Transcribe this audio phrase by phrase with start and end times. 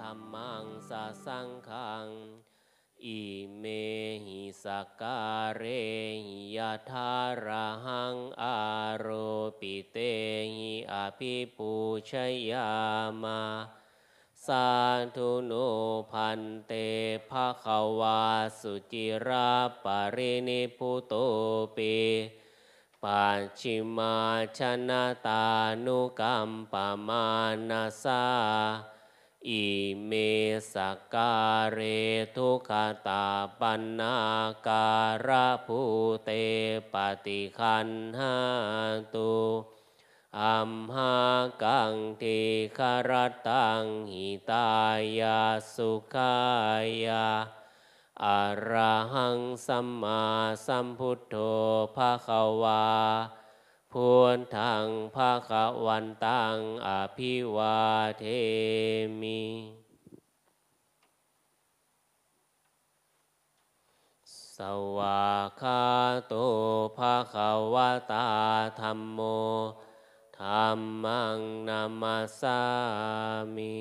[0.00, 2.06] ธรรมังสาสังขัง
[3.04, 3.22] อิ
[3.58, 3.64] เม
[4.26, 4.64] หิส
[5.00, 5.62] การเร
[6.26, 7.14] หิยะทา
[7.46, 8.56] ระหังอา
[8.96, 9.08] โร
[9.60, 9.96] ปิเต
[10.56, 11.72] หิอภิปู
[12.10, 12.12] ช
[12.50, 12.70] ยา
[13.22, 13.40] มา
[14.46, 14.68] สา
[15.16, 15.52] ธุโน
[16.12, 16.72] พันเต
[17.30, 18.22] ภะคะวา
[18.60, 19.50] สุจิรา
[19.84, 21.14] ปรินิพุโต
[21.76, 21.96] ปิ
[23.02, 24.16] ปัจฉิมา
[24.58, 25.46] ชนะตา
[25.84, 26.74] นุกรรมป
[27.08, 27.26] มา
[27.68, 28.24] นาสา
[29.48, 29.66] อิ
[30.06, 30.12] เม
[30.72, 30.74] ส
[31.14, 31.78] การเร
[32.36, 32.70] ทุข
[33.06, 33.26] ตา
[33.60, 34.16] ปันนา
[34.66, 34.90] กา
[35.26, 35.80] ระภู
[36.24, 36.30] เต
[36.92, 36.94] ป
[37.26, 37.88] ฏิคัน
[38.18, 38.36] หา
[39.14, 39.36] ตุ
[40.40, 41.16] อัมหา
[41.62, 42.40] กังทิ
[42.78, 43.10] คาร
[43.48, 44.68] ตังหิตา
[45.20, 45.40] ยา
[45.74, 46.36] สุขา
[47.06, 47.26] ยา
[48.24, 48.72] อะร
[49.14, 50.22] หังสัมมา
[50.66, 51.36] สัมพุทโธ
[51.94, 52.84] ภะคะวา
[54.00, 55.50] พุทธังภาค
[55.86, 57.80] วันตังอภิวา
[58.18, 58.24] เท
[59.20, 59.42] มิ
[64.56, 64.58] ส
[64.96, 65.30] วา
[65.60, 65.84] คา
[66.28, 66.34] โต
[66.98, 67.34] ภาค
[67.74, 68.28] วะตา
[68.80, 69.20] ธรรมโม
[70.40, 71.38] ธรรมัง
[71.68, 72.60] นามาสา
[73.56, 73.76] มิ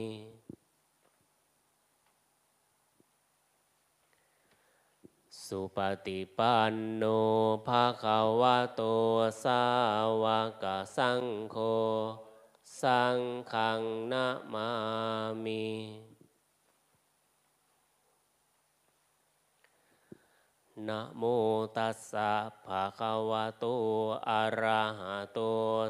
[5.47, 7.03] สุปฏิปันโน
[7.67, 8.81] ภาคาวะโต
[9.43, 9.61] สา
[10.23, 10.25] ว
[10.63, 10.65] ก
[10.97, 11.57] สังโฆ
[12.81, 13.17] สัง
[13.53, 14.69] ขังนามา
[15.43, 15.66] มิ
[20.88, 21.23] นะโม
[21.77, 22.31] ตัสสะ
[22.66, 23.66] ภะคะวะโต
[24.29, 25.39] อะระหะโต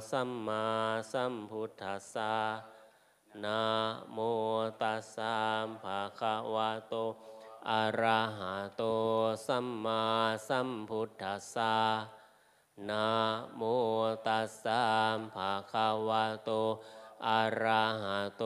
[0.09, 0.65] สัมมา
[1.11, 2.35] สัมพุทธัสสะ
[3.43, 3.61] นะ
[4.13, 4.17] โม
[4.81, 5.35] ตัสสะ
[5.83, 6.95] ภะคะวะโต
[7.71, 8.83] อะระหะโต
[9.47, 10.03] สัมมา
[10.47, 11.75] สัมพุทธัสสะ
[12.89, 13.07] นะ
[13.55, 13.61] โม
[14.27, 14.81] ตัสสะ
[15.33, 16.49] ภะคะวะโต
[17.27, 18.43] อะระหะโต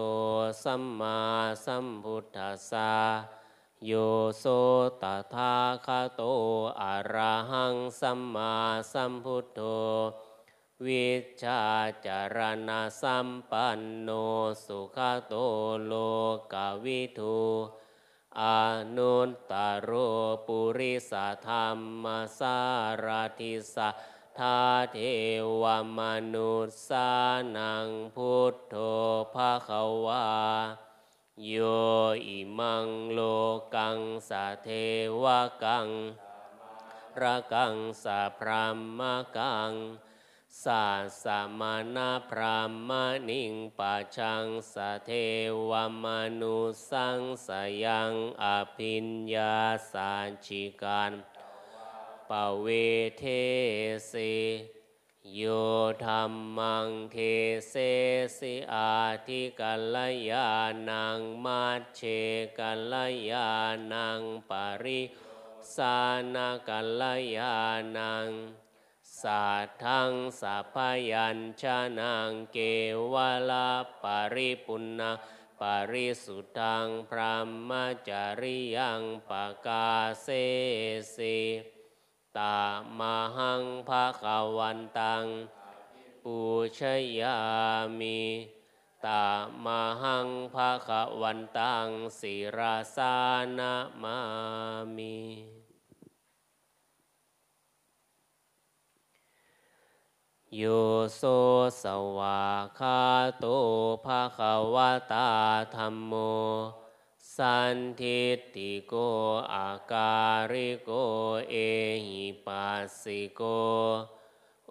[0.63, 1.17] สัมมา
[1.65, 2.91] สัมพุทธัสสะ
[3.87, 3.91] โย
[4.39, 4.45] โส
[5.01, 5.03] ต
[5.33, 6.21] ถาคาโต
[6.81, 8.53] อะระหังสัมมา
[8.93, 9.61] สัมพุทโธ
[10.87, 11.07] วิ
[11.43, 11.61] ชา
[12.05, 12.37] จาร
[12.67, 14.09] ณะสัมปันโน
[14.65, 14.97] สุข
[15.27, 15.33] โต
[15.85, 15.93] โล
[16.53, 17.39] กวิทู
[18.37, 18.43] อ
[18.97, 19.91] นุตตโร
[20.47, 21.13] ปุริส
[21.47, 21.67] ธรร
[22.03, 22.05] ม
[22.39, 22.59] สา
[23.05, 23.07] ร
[23.39, 23.89] ทิสา
[24.39, 24.59] ทา
[24.91, 24.97] เท
[25.61, 25.63] ว
[25.97, 25.99] ม
[26.33, 27.09] นุษสา
[27.57, 28.75] นังพุทโธ
[29.33, 29.69] ภาค
[30.05, 30.27] วา
[31.45, 31.55] โย
[32.27, 33.19] อิมังโล
[33.75, 34.69] กังสะเท
[35.23, 35.25] ว
[35.63, 35.87] กัง
[37.21, 38.65] ระกังสะพรา
[38.99, 39.01] ม
[39.37, 39.71] กัง
[40.63, 40.87] สา
[41.23, 41.25] ส
[41.59, 42.91] มานาพราม
[43.29, 45.11] นิงปัชังสะเท
[45.69, 45.71] ว
[46.03, 46.05] ม
[46.41, 46.57] นุ
[46.89, 47.49] สังส
[47.83, 48.45] ยังอ
[48.77, 49.55] ภิญญา
[49.91, 50.13] สา
[50.45, 51.11] ชิการ
[52.29, 52.67] ปเว
[53.19, 53.23] เท
[54.07, 54.13] เส
[55.35, 55.41] โย
[56.05, 56.23] ธรร
[56.57, 57.17] มังเท
[57.69, 57.75] เส
[58.37, 58.95] สิอา
[59.27, 59.97] ทิกัล
[60.29, 60.49] ยา
[60.89, 62.01] นังมัชเช
[62.59, 62.93] กัล
[63.31, 63.49] ยา
[63.93, 64.51] นังป
[64.83, 65.01] ริ
[65.75, 65.97] สา
[66.33, 67.03] นากัล
[67.35, 67.53] ยา
[67.97, 68.29] นัง
[69.23, 70.75] สัทธังสัพ
[71.11, 71.63] ยัญช
[71.97, 72.13] นะ
[72.53, 72.57] เก
[73.13, 73.15] ว
[73.49, 73.69] ลา
[74.03, 75.11] ปริปุณนา
[75.59, 77.71] ปริสุทธังพรหม
[78.07, 78.09] จ
[78.41, 79.31] ริยังป
[79.65, 79.89] กา
[80.21, 80.27] เส
[81.15, 81.39] สิ
[82.37, 82.61] ตา
[82.99, 83.01] ม
[83.37, 84.25] หังภาค
[84.57, 85.25] วันตัง
[86.23, 86.37] ปู
[86.77, 86.79] ช
[87.19, 87.37] ยา
[87.99, 88.21] มิ
[89.05, 89.25] ตา
[89.65, 89.67] ม
[90.03, 90.89] หังภาค
[91.21, 91.87] วันตัง
[92.19, 93.15] ศิราสา
[93.57, 94.17] นามา
[94.97, 95.58] มิ
[100.57, 100.63] โย
[101.15, 101.21] โส
[101.83, 101.85] ส
[102.17, 102.43] วา
[102.79, 103.01] คา
[103.39, 103.45] โต
[104.05, 104.39] ภาค
[104.73, 104.75] ว
[105.11, 105.29] ตา
[105.75, 106.13] ธรรมโม
[107.35, 108.21] สันทิ
[108.55, 108.93] ติโก
[109.53, 110.17] อากา
[110.51, 110.91] ริโก
[111.49, 111.55] เอ
[112.05, 113.41] หิปัสสิโก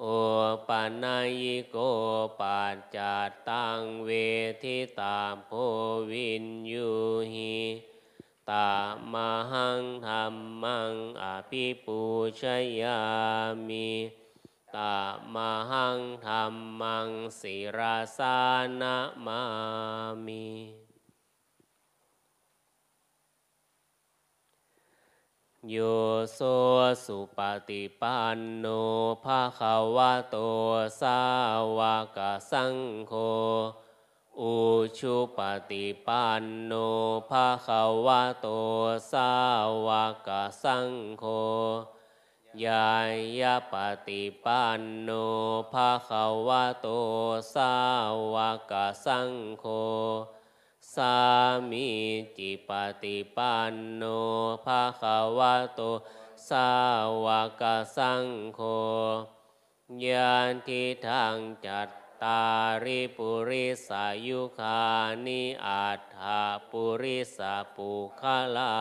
[0.00, 0.04] โอ
[0.68, 1.04] ปัญ
[1.42, 1.76] ญิโก
[2.40, 4.10] ปัจจัตตังเว
[4.62, 5.50] ทิตาโพ
[6.10, 6.90] วินยู
[7.32, 7.58] หิ
[8.50, 8.70] ตา
[9.12, 9.14] ม
[9.52, 12.00] หังธรรมังอภิปู
[12.40, 12.42] ช
[12.80, 13.00] ยา
[13.68, 13.88] มิ
[14.76, 14.78] ต
[15.34, 15.36] ม
[15.70, 16.44] หังธรร
[16.80, 17.08] มัง
[17.40, 18.38] ศิราสา
[18.80, 19.40] นามา
[20.26, 20.48] มิ
[25.70, 25.76] โย
[26.34, 26.40] โส
[27.04, 27.38] สุป
[27.68, 28.66] ฏิปันโน
[29.24, 30.36] ภาคาวะโต
[31.00, 31.20] สา
[31.78, 31.80] ว
[32.16, 32.18] ก
[32.50, 32.74] สัง
[33.08, 33.12] โฆ
[34.40, 34.54] อุ
[34.98, 35.38] ชุป
[35.70, 36.72] ฏิปันโน
[37.30, 38.46] ภาคาวะโต
[39.12, 39.32] สา
[39.86, 39.88] ว
[40.26, 40.28] ก
[40.62, 40.88] สัง
[41.18, 41.24] โฆ
[42.64, 42.90] ยา
[43.40, 43.74] ยาป
[44.06, 45.10] ฏิปันโน
[45.72, 46.88] ภาคาวะโต
[47.54, 47.74] สา
[48.34, 48.36] ว
[48.70, 48.72] ก
[49.04, 49.30] สัง
[49.60, 49.64] โฆ
[50.94, 51.16] สา
[51.70, 51.88] มี
[52.36, 52.70] จิป
[53.02, 54.02] ฏิปันโน
[54.64, 55.80] ภาคาวะโต
[56.48, 56.70] สา
[57.24, 57.26] ว
[57.60, 57.62] ก
[57.96, 58.24] สัง
[58.54, 58.60] โฆ
[60.04, 61.36] ยานทิทาง
[61.66, 61.88] จัต
[62.22, 62.42] ตา
[62.84, 64.82] ริปุริสายุคา
[65.26, 66.18] นิอัฏฐ
[66.70, 67.38] ปุริส
[67.74, 67.90] ปุ
[68.20, 68.22] ค
[68.56, 68.74] ลา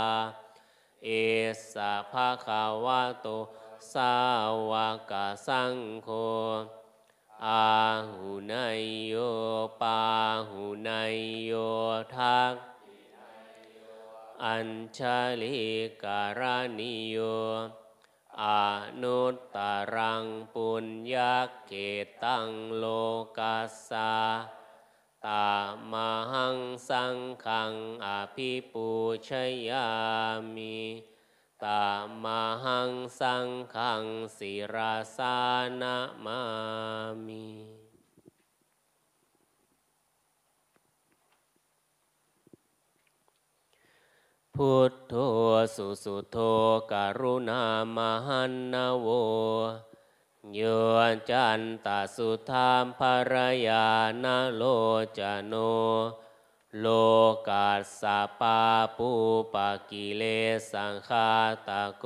[1.03, 1.09] เอ
[1.73, 3.27] สะภะคะวะโต
[3.93, 4.13] สา
[4.71, 4.73] ว
[5.11, 5.13] ก
[5.47, 6.09] สังโฆ
[7.45, 7.67] อา
[8.11, 9.13] หุนายโย
[9.81, 10.01] ปา
[10.49, 11.51] หุนายโย
[12.15, 12.53] ทัก
[14.43, 14.99] อัญช
[15.41, 15.57] ลิ
[16.03, 16.41] การ
[16.79, 17.17] ณิโย
[18.41, 18.43] อ
[19.01, 19.57] นุตต
[19.95, 21.35] รังปุญญา
[21.67, 21.73] เก
[22.23, 22.85] ตังโล
[23.37, 24.11] กัสสา
[25.25, 25.53] ตา
[25.91, 25.95] ม
[26.33, 26.59] หัง
[26.89, 27.73] สังขัง
[28.05, 28.87] อภิปู
[29.27, 29.29] ช
[29.69, 29.89] ยา
[30.55, 30.79] มิ
[31.63, 31.85] ตา
[32.23, 32.25] ม
[32.65, 34.03] หังสังขัง
[34.37, 35.37] ศิราสา
[35.81, 36.39] นามา
[37.27, 37.47] มิ
[44.55, 45.13] พุทโธ
[45.75, 46.37] สุสุโธ
[46.91, 47.63] กรุณา
[47.95, 47.97] ม
[48.27, 49.07] หันนโว
[50.55, 50.61] โย
[51.29, 53.01] จันตสุธามภ
[53.33, 53.35] ร
[53.67, 53.87] ยา
[54.23, 54.63] นโล
[55.17, 55.53] จโน
[56.79, 56.87] โล
[57.47, 58.61] กัสสะปา
[58.97, 59.11] ปู
[59.53, 59.55] ป
[59.89, 60.23] กิเล
[60.71, 61.31] สังคา
[61.67, 62.05] ตะโก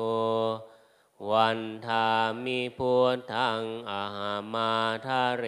[1.30, 2.08] วันทา
[2.44, 4.72] มิพุทธังอาหามา
[5.06, 5.46] ทะเร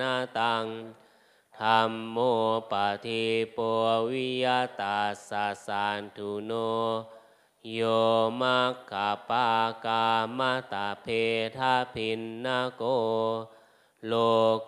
[0.00, 0.64] นาตัง
[1.60, 2.18] ธรรมโม
[2.70, 2.72] ป
[3.04, 3.24] ฏิ
[3.56, 3.58] ป
[4.10, 4.46] วิย
[4.80, 5.30] ตาส
[5.66, 6.52] สันทุโน
[7.72, 7.80] โย
[8.40, 9.48] มัคคาปา
[9.84, 10.06] กา
[10.38, 10.40] ม
[10.72, 11.06] ตาเพ
[11.56, 12.82] ทาพินนาโก
[14.06, 14.12] โล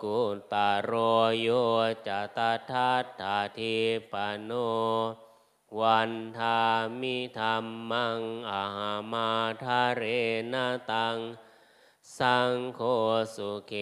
[0.03, 0.19] กุ
[0.53, 0.91] ตารโร
[1.39, 1.47] โย
[2.07, 2.39] จต
[2.69, 3.77] ทัตถาทิ
[4.11, 4.13] ป
[4.43, 4.51] โน
[5.79, 6.59] วันทา
[6.99, 9.29] มิธรรมังอาหามา
[9.63, 10.03] ทาเร
[10.53, 11.17] นาตัง
[12.17, 12.81] สังโฆ
[13.35, 13.73] สุเข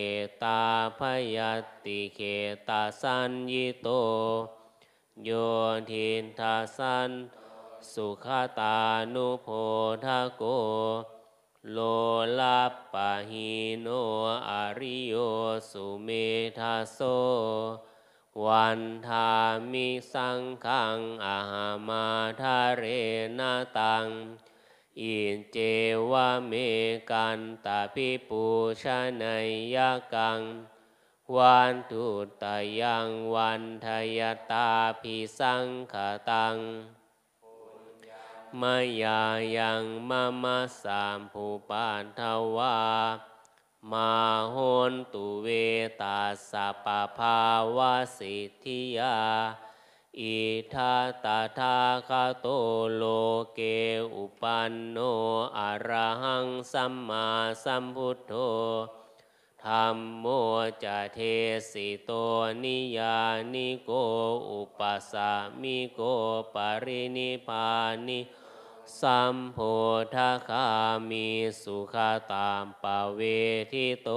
[0.44, 0.64] ตา
[1.00, 1.02] พ
[1.36, 1.38] ย
[1.86, 2.20] ติเข
[2.68, 3.88] ตาสัญญิโต
[5.24, 5.30] โย
[5.92, 7.12] ทินทาสัน
[7.94, 8.28] สุข
[8.60, 8.80] ตา
[9.14, 9.48] นุโพ
[10.06, 10.44] ธโก
[11.72, 11.80] โล
[12.40, 12.62] ลา
[12.94, 13.88] ปะหิโน
[14.50, 15.16] อริโย
[15.72, 16.10] สุเม
[16.60, 17.00] ธาโซ
[18.46, 19.32] วันทา
[19.72, 22.06] มิสังขังอาหามา
[22.42, 22.84] ทาเร
[23.40, 24.08] นาตัง
[25.02, 25.58] อินเจ
[26.12, 26.54] วะเม
[27.12, 28.44] กันตาพิปู
[28.82, 28.84] ช
[29.22, 29.78] นยย
[30.14, 30.42] กัง
[31.36, 32.06] วันตุ
[32.44, 32.46] ต
[32.80, 34.22] ยังวันทย
[34.52, 34.70] ตา
[35.02, 35.96] พิสังข
[36.30, 36.58] ตัง
[38.62, 39.22] มายา
[39.58, 42.22] ยังมามาสามภูปานท
[42.56, 42.78] วา
[43.92, 44.14] มา
[44.52, 44.58] โห
[44.92, 45.48] นตุเว
[46.02, 46.20] ตา
[46.50, 47.42] สะปะภา
[47.78, 49.18] วะสิทธิยา
[50.20, 50.38] อิ
[50.74, 51.78] ทาตาทา
[52.10, 52.48] คาโต
[52.96, 53.04] โล
[53.54, 53.60] เก
[54.16, 54.98] อุปันโน
[55.58, 55.90] อร
[56.24, 57.28] หังสัมมา
[57.64, 58.34] สัมพุทโธ
[59.66, 60.26] ธรรมโม
[60.84, 61.20] จะเท
[61.72, 62.12] สิโต
[62.64, 63.20] นิยา
[63.54, 63.92] นิโก
[64.50, 65.32] อุปสสา
[65.62, 66.00] มิโก
[66.54, 67.70] ปรินิพา
[68.08, 68.20] นิ
[69.02, 69.58] สัมโพ
[70.16, 70.18] ธ
[70.50, 70.68] คา
[71.10, 71.28] มี
[71.62, 71.96] สุข
[72.32, 72.86] ตามป
[73.16, 73.20] เว
[73.74, 74.10] ทิโต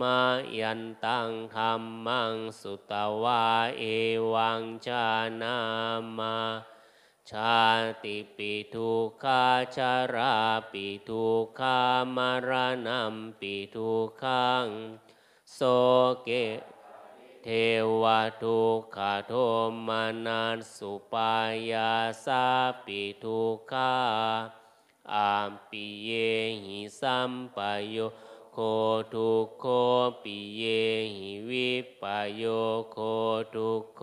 [0.00, 0.20] มา
[0.58, 1.72] ยันตังธรร
[2.06, 2.92] มังสุต
[3.22, 3.46] วา
[3.78, 3.82] เอ
[4.32, 5.06] วังชา
[5.42, 5.56] นา
[6.18, 6.36] มา
[7.30, 7.60] ชา
[8.04, 8.90] ติปิทุ
[9.22, 9.44] ขา
[9.76, 10.34] ชารา
[10.72, 11.24] ปิทุ
[11.58, 11.78] ขา
[12.16, 12.50] มาร
[12.86, 13.90] ณัมปิทุ
[14.22, 14.66] ขัง
[15.54, 15.60] โส
[16.22, 16.28] เก
[17.48, 17.52] เท
[18.02, 18.04] ว
[18.42, 18.98] ทุกข
[19.28, 19.32] โท
[19.86, 21.34] มานันสุปา
[21.70, 21.92] ยา
[22.24, 22.44] สา
[22.84, 23.94] ปิทุกขา
[25.12, 26.10] อามปิเย
[26.64, 27.58] หิสัมป
[27.90, 27.96] โย
[28.52, 28.58] โค
[29.14, 29.64] ทุกโค
[30.22, 30.62] ปิเย
[31.16, 31.70] หิวิ
[32.02, 32.04] ป
[32.36, 32.42] โย
[32.92, 32.98] โค
[33.54, 34.02] ทุกโค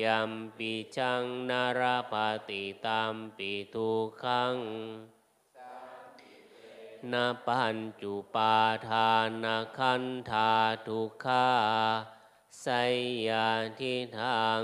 [0.00, 2.14] ยัมปิชังนาราป
[2.48, 3.90] ติตามปิทุ
[4.22, 4.54] ขัง
[7.12, 8.56] นาปัญจุปา
[8.88, 9.10] ทา
[9.44, 10.50] นาคันธา
[10.86, 11.46] ทุกขา
[12.60, 12.66] ไส
[13.28, 13.48] ยา
[13.80, 14.60] ทิทาง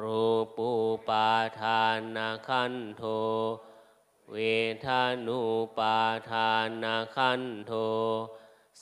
[0.00, 0.24] รู
[0.56, 0.70] ปู
[1.08, 1.30] ปา
[1.60, 1.80] ทา
[2.16, 3.02] นาคันโท
[4.30, 4.36] เว
[4.84, 5.40] ทานุ
[5.78, 5.98] ปา
[6.30, 6.48] ทา
[6.82, 7.72] นาคันโท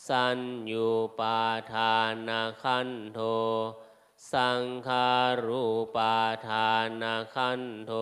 [0.07, 0.39] สัญ
[0.71, 0.89] ญู
[1.19, 1.39] ปา
[1.73, 1.93] ทา
[2.29, 3.21] นาคันโท
[4.33, 5.09] สังขา
[5.45, 5.63] รู
[5.97, 6.69] ปาทา
[7.03, 7.93] นาคันโท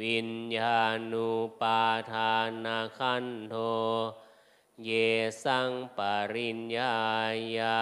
[0.00, 0.82] วิญญา
[1.12, 1.30] ณุ
[1.60, 2.34] ปาทา
[2.64, 3.54] นาคันโท
[4.84, 4.90] เย
[5.44, 5.98] สังป
[6.34, 6.96] ริญญา
[7.58, 7.78] ยา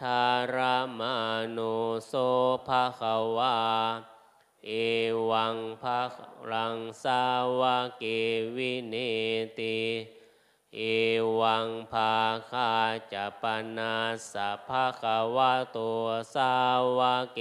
[0.00, 0.56] ทาร
[0.98, 1.14] มา
[1.50, 1.58] โน
[2.06, 2.12] โส
[2.66, 3.56] ภะคะวา
[4.66, 4.70] เอ
[5.30, 6.00] วังภะ
[6.50, 7.22] รังสา
[7.60, 8.04] วะเก
[8.56, 8.94] วิเน
[9.58, 9.80] ติ
[10.76, 10.80] เอ
[11.40, 12.14] วังภา
[12.50, 12.72] คา
[13.12, 13.44] จะป
[13.76, 13.94] นา
[14.32, 15.78] สัพพะคะวะโต
[16.34, 16.54] สา
[16.98, 17.38] วะเก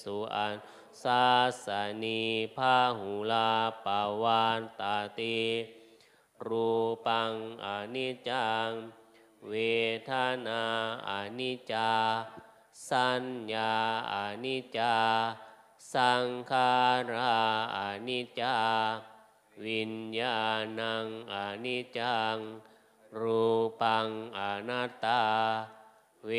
[0.00, 0.54] สุอัน
[1.02, 1.26] สา
[1.64, 1.66] ส
[2.04, 2.22] นี
[2.56, 3.50] พาหุลา
[3.84, 5.40] ปาวานตาติ
[6.46, 6.70] รู
[7.06, 7.32] ปัง
[7.64, 8.68] อนิจจัง
[9.48, 9.54] เว
[10.10, 10.12] ท
[10.46, 10.62] นา
[11.08, 11.90] อนิจจา
[12.88, 13.74] สัญญา
[14.12, 14.96] อนิจจา
[15.94, 16.72] สังขา
[17.12, 17.36] รา
[17.76, 18.56] อนิจจา
[19.64, 20.38] วิญญา
[20.80, 21.34] ณังอ
[21.64, 22.36] นิจจัง
[23.20, 23.44] รู
[23.80, 24.08] ปัง
[24.38, 25.22] อนัตตา
[26.26, 26.32] เว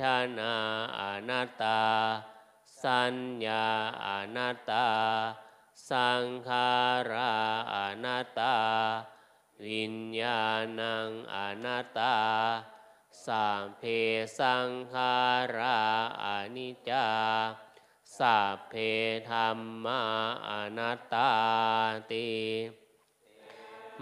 [0.00, 0.02] ท
[0.38, 0.52] นา
[0.98, 1.80] อนัตตา
[2.84, 3.14] สัญ
[3.46, 3.66] ญา
[4.06, 4.88] อนัตตา
[5.90, 6.70] สังขา
[7.10, 7.32] รา
[7.74, 8.56] อนัตตา
[9.66, 10.42] วิญญา
[10.80, 12.16] ณังอนัตตา
[13.26, 13.82] สัพเพ
[14.38, 15.14] สังขา
[15.56, 15.78] รา
[16.24, 17.08] อนิจจา
[18.18, 18.74] สัพเพ
[19.30, 20.02] ธรรมา
[20.48, 21.30] อนัตตา
[22.10, 22.30] ติ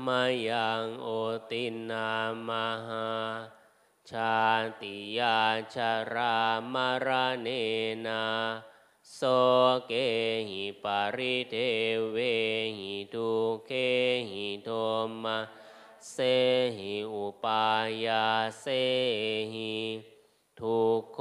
[0.07, 1.09] มายังโอ
[1.51, 2.09] ตินา
[2.49, 2.51] ม
[2.89, 3.07] หา
[4.13, 4.41] ชา
[4.81, 5.39] ติยา
[5.75, 6.37] ชารา
[6.73, 7.09] มาร
[7.43, 7.49] เน
[8.07, 8.23] นา
[9.15, 9.21] โส
[9.87, 9.93] เก
[10.49, 11.55] หิปาริเท
[12.11, 12.17] เว
[12.79, 13.31] หิทุ
[13.67, 13.73] เก
[14.31, 14.71] หิโท
[15.23, 15.39] มา
[16.11, 16.17] เส
[16.77, 17.67] หิอุปา
[18.05, 18.27] ยา
[18.61, 18.67] เส
[19.55, 19.75] หิ
[20.59, 20.79] ทุ
[21.13, 21.19] โค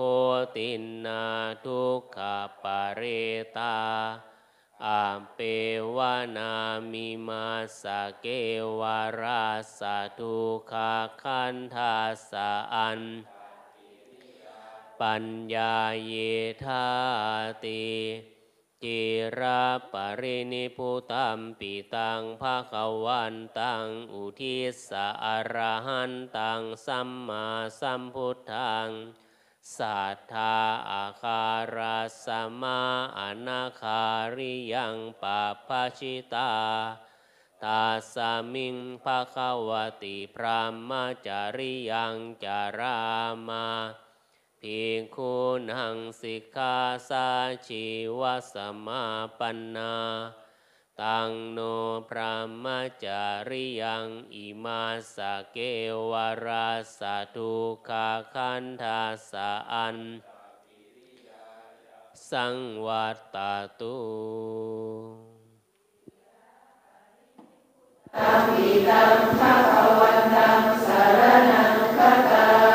[0.55, 1.23] ตินนา
[1.65, 2.17] ทุกข
[2.63, 3.01] ปาเร
[3.57, 3.75] ตา
[4.83, 5.05] อา
[5.35, 5.39] เป
[5.95, 5.97] ว
[6.37, 6.53] นา
[6.91, 7.47] มิมา
[7.81, 7.83] ส
[8.21, 8.27] เก
[8.79, 9.45] วารา
[9.79, 9.81] ส
[10.19, 10.35] ทุ
[10.71, 11.95] ขาคันทา
[12.29, 13.01] สะอัน
[15.01, 16.13] ปัญญาเย
[16.65, 16.87] ธา
[17.65, 17.85] ติ
[18.83, 19.01] จิ
[19.39, 19.63] รา
[19.93, 22.73] ปรินิพุตัมปิตังภาค
[23.05, 25.55] วันตังอุทิสะอร
[25.85, 27.45] หันตังสัมมา
[27.79, 28.89] สัมพุทธัง
[29.77, 30.55] สัทธา
[30.91, 31.43] อาคา
[31.75, 32.27] ราส
[32.61, 32.81] มา
[33.19, 34.03] อนาคา
[34.35, 35.69] ริยังปาป
[35.99, 36.51] ชิตา
[37.63, 39.69] ตาสามิงภาคว
[40.03, 40.91] ติพราม
[41.25, 42.97] จาริยังจารา
[43.47, 43.65] มา
[44.59, 45.35] ภิกขุ
[45.69, 46.75] นังสิกขา
[47.09, 47.27] สา
[47.67, 47.85] ชี
[48.19, 48.21] ว
[48.53, 48.55] ส
[48.85, 49.03] มา
[49.37, 49.93] ปันนา
[51.01, 51.59] ตังโน
[52.09, 52.65] พระม
[53.03, 54.83] จาริยังอิมา
[55.15, 55.17] ส
[55.51, 55.57] เก
[56.11, 56.13] ว
[56.45, 57.01] ราส
[57.35, 57.53] ทุ
[57.87, 59.97] คาคันทาสะอัน
[62.29, 63.37] สังวัตต
[63.79, 63.97] ตุ
[68.15, 71.21] ตัมปิตังภะคะวันตังสาร
[71.51, 72.74] นังคะตา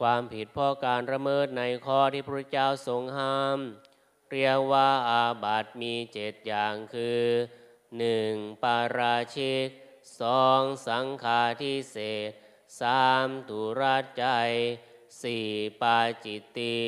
[0.00, 3.58] ความผิดเพราะการระเมิดในข้อที่พระเจ้าทรงห้าม
[4.30, 7.24] เรียกว่าอาบัติมีเจ็ดอย่างคือ
[7.98, 9.68] หนึ่งปาราชิก
[10.20, 11.96] สองสังฆาทิเศ
[12.28, 12.30] ษ
[12.80, 14.26] สามตุรัจใจ
[15.22, 15.48] สี่
[15.82, 16.78] ปาจิตติ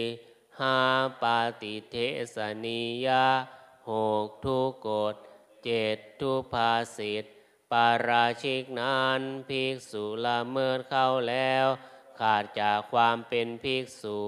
[0.61, 0.79] ห้า
[1.23, 1.97] ปาติเท
[2.35, 3.27] สนิยา
[3.91, 3.93] ห
[4.25, 5.15] กทุกกฎ
[5.65, 7.27] เจ็ดทุภาสิทธ
[7.73, 11.67] ปาราชิกนั้นภิกษุละเมิดเข้าแล้ว
[12.21, 14.19] ขาดจากความเป็นภิกษุ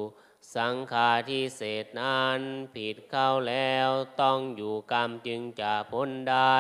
[0.55, 2.41] สังฆาทิเศษนั้น
[2.75, 3.89] ผิดเข้าแล้ว
[4.23, 6.59] ต้องอยู่กรรมจึงจะพ้นได้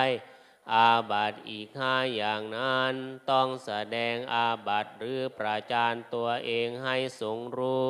[0.73, 2.95] อาบัตอีกห้าอย่างนั้น
[3.31, 7.87] ต้องแสดงอาบัตหรือประจานตัวเองให้สงรู้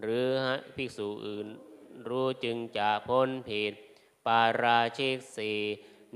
[0.00, 0.28] หรือ
[0.76, 1.48] ภิกษุอื่น
[2.08, 3.72] รู้จึงจะพ้นผิด
[4.26, 5.60] ปาราชิกสี่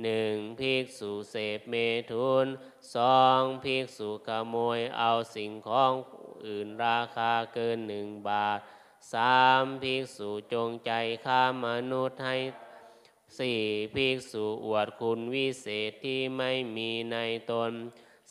[0.02, 1.74] หนึ่งภิกษุเสพเม
[2.12, 2.46] ทุน
[2.94, 5.92] สองภิกษุขโมยเอาสิ่งของ
[6.46, 8.58] อื่นราคาเกินหนึ่งบาท
[9.12, 10.92] สามภิกษุจงใจ
[11.24, 12.36] ฆ่ามนุษย์ให้
[13.38, 13.60] สี่
[13.94, 17.16] ภิกษุอวดคุณวิเศษที่ไม่มีใน
[17.50, 17.72] ตน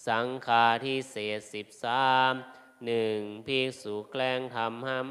[0.08, 2.34] สังฆาที่เศษสิบสาม
[2.86, 5.08] หนึ่งภิกษุแกล้งทำห้าม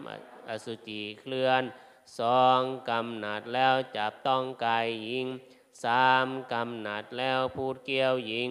[0.48, 1.62] อสุจิเคลื่อน
[2.18, 5.26] สองกำหนัดแล้วจับต้องกายหญิง
[5.84, 8.48] สามกำหนัดแล้วพูดเกี่ยวหญิง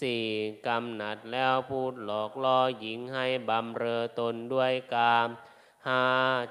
[0.00, 0.24] สี่
[0.66, 5.28] กำหนัดแล้วพูดหลอกล่อหญิงให้บำเรอตนด้วยกาม
[5.88, 6.04] ห้า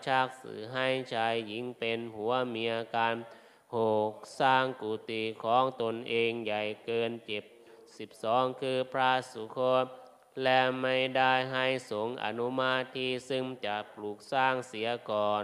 [0.05, 3.15] ชักสื่อให้ชายหญิงเป็นผัวเมียกัน
[3.77, 7.43] หกสร้างกุฏิของตนเองใหญ่เกินเจ็บ
[7.97, 9.85] สิบสองคือพระสุคต
[10.43, 15.43] และไม่ได้ให้สงอนุมาที่ซึ่งจะปลูกสร้างเสียก่อน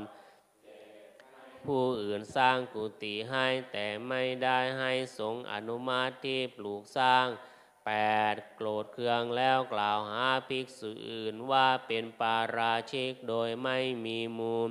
[1.66, 7.26] ผู้อื่นสร้างกุฏิให้แต่ไม่ได้ให้สงอนุมาที่ปลูกสร้าง
[7.86, 7.92] แป
[8.34, 14.70] ดโกรธเคืองแล้วกล่าวหาภิกษุอื่นว่าเป็นปาราชิกโดยไม่มีมูล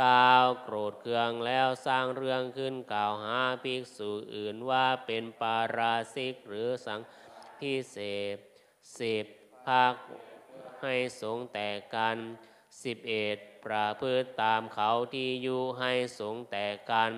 [0.00, 7.00] กล่าโกรธเคืองแล้วสร้างเรื่องขึ้นกล่าวหาภิกษุอื่นว่าเป็นปาราชิกหรือสัง
[7.60, 7.98] ที่เส
[8.34, 8.36] พ
[8.98, 9.24] สิบ
[9.66, 9.94] ภาค
[10.82, 12.16] ให้สงแต่กัน
[12.82, 17.12] สิบเอ็ดประพฤติตามเขาที่อยุให้สงแต่กัน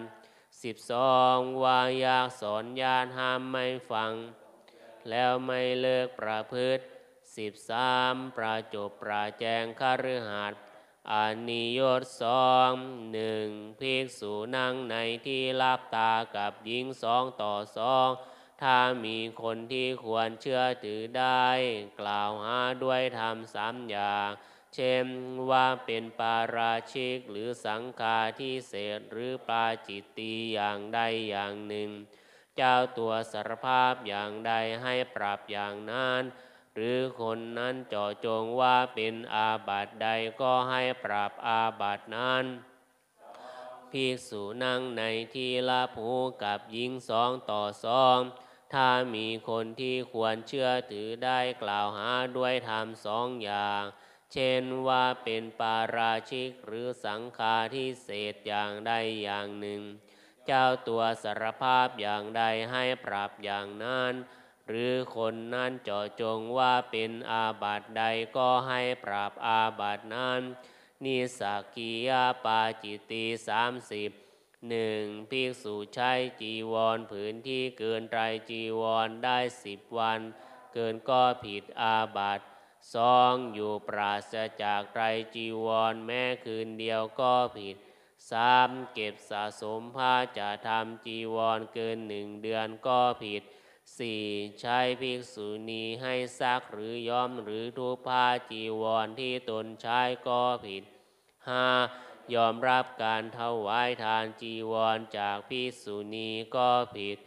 [0.63, 4.13] สิบสองวายากสอนญาติห้ามไม่ฟัง
[5.11, 6.83] แล้วไม่เลิกประพฤติ
[7.37, 9.83] สิบสามประจบประแจงค
[10.15, 10.55] ฤหัส
[11.13, 12.73] อานิยตสอง
[13.13, 13.47] หนึ่ง
[13.79, 18.09] ภิกษุนั่งในที่รับตากับหญิงสองต่อสอง
[18.63, 21.49] ถ้ามีคนที่ควรเชื่อถือได้
[22.01, 24.31] กล่าวหาด้วยธรรมสามอย่าง
[24.75, 25.07] เช่น
[25.51, 31.91] ว่าเป็นปาราชิกหรือสังฆาที่เศษหรือปาจิตตีอย่างใดอย่างหนึ่ง
[32.57, 36.23] เจ้าตัวสารภาพอย่างใดให้ปรับอย่างนั้น
[36.75, 40.09] หรือคนนั้นเจาะจงว่าเป็นอาบัติใด
[40.41, 42.45] ก็ให้ปรับอาบัตินั้น
[43.91, 45.03] ภิกษุนั่งใน
[45.35, 46.09] ที่ละผู
[46.43, 48.19] กับหญิงสองต่อสอง
[48.73, 53.83] ถ้ามีคนที่ควรเชื่อถือได้กล่าวหาด้วยธรรมสองอย่าง
[54.33, 58.93] เช่นว่าเป็นปาราชิกหรือสังฆาทิเศษอย่างใด
[59.23, 59.83] อย่างหนึ่ง
[60.47, 64.13] เจ้าตัวสารภาพอย่างใดให้ปรับอย่างนั้น
[64.69, 68.05] หรือคนนั้นเจาะจงว่าเป็นอาบัติใด
[68.37, 70.41] ก็ให้ปราบอาบัตินั้น
[71.05, 74.11] นิสักียาปาจิตีสามสิบ
[74.69, 80.21] หนึ่งภิกษุใช้จีวรผืนที่เกินไตรจีวรได้สิบวัน
[80.75, 82.45] เกินก็ผิดอาบัติ
[82.95, 87.77] สองอยู่ปราศจากไตรจีวรแม้คืนเดียวก็ผิด
[88.31, 93.43] สามเก็บสะสมผ้าจะทำจีวรเกินหนึ่งเดือนก็ผิด
[93.99, 94.23] สี่
[94.61, 100.85] ใช้ภิกษุณีให้ซักหรือย้อมหรือทุผ้าจีวรที่ตนใช้ก็ผิด
[101.49, 101.67] ห้า
[102.35, 107.19] ยอมรับการถวายทานจีวรจากภิกษุณีก็ผิด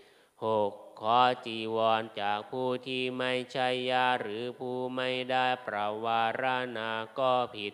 [0.45, 6.43] หกขอจีวรจากผู้ที่ไม่ใช่ยาหรือผู้ไม่ได้ประวาร
[6.77, 7.73] ณาก็ผิด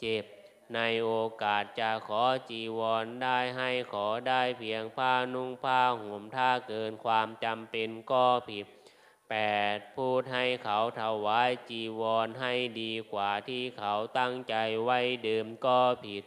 [0.00, 0.24] เจ็บ
[0.74, 8.66] ในโอกาสจะขอจีวรได้ให้ขอได้เพียงผ้านุ่งผ้าห่มถ้าเกินความจำเป็นก็ผิด
[9.30, 9.34] แป
[9.76, 16.24] ดพูดให้เขาถวายจีวรให้ดีกว่าที่เขาตั้งใจไว้เดิมก็ผิด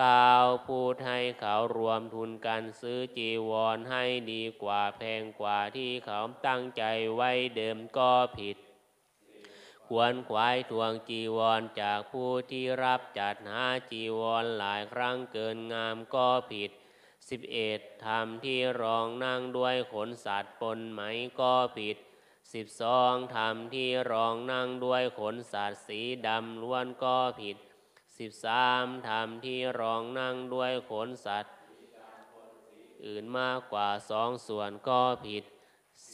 [0.00, 6.82] กล่าวพูดให้เขารวมทุนกันซื้อจีวรให้ดีกว่าแพงกว่าที่เขาตั้งใจ
[7.14, 8.56] ไว้เดิมก็ผิด
[9.96, 16.70] วรควายทวงจีวรจากผู้ที่รับจัดหาจีวรหลายครั้งเกินงามก็ผิด
[17.30, 21.00] สิบเอ็ดทำที่รองนั่งด้วยขนสัตว์ปนไหม
[21.40, 21.96] ก็ผิด
[22.54, 27.56] สิบสองทำที่รองนั่งด้วยขนสัตว์สีดำล้วนก็ผิด
[28.18, 31.54] สิบสามทำที่รองนั่งด้วยขนสัตว์
[33.04, 35.44] อื่นมากกว่าสองส่วนก็ผิด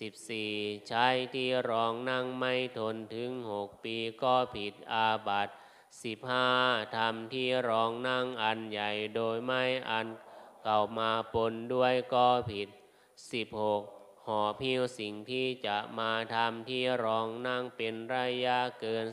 [0.01, 0.51] สิบสี่
[0.89, 5.53] ใช้ที่รองนั่งไม่ทนถึงหกปีก็ผิดอาบัติ
[6.05, 6.49] สิบห้า
[6.97, 10.07] ทำที่รองนั่งอันใหญ่โดยไม่อัน
[10.63, 12.69] เก่ามาปนด้วยก็ผิด
[13.33, 13.83] สิบหก
[14.27, 19.07] ห่อพิ้วสิ่งที่จะมาทำที่รองนั่งเป็นระยะเกิน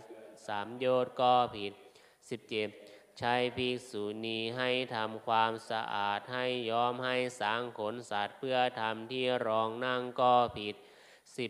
[0.47, 1.73] สามโยชน์ก็ผิด
[2.29, 2.69] สิบเจ็ด
[3.19, 10.75] ใช้ภิกษุณีให้ทำความสะอาดให้ย้อมให้สางขนสัตว์เพื่อทำที่รองนั่งก็ผิด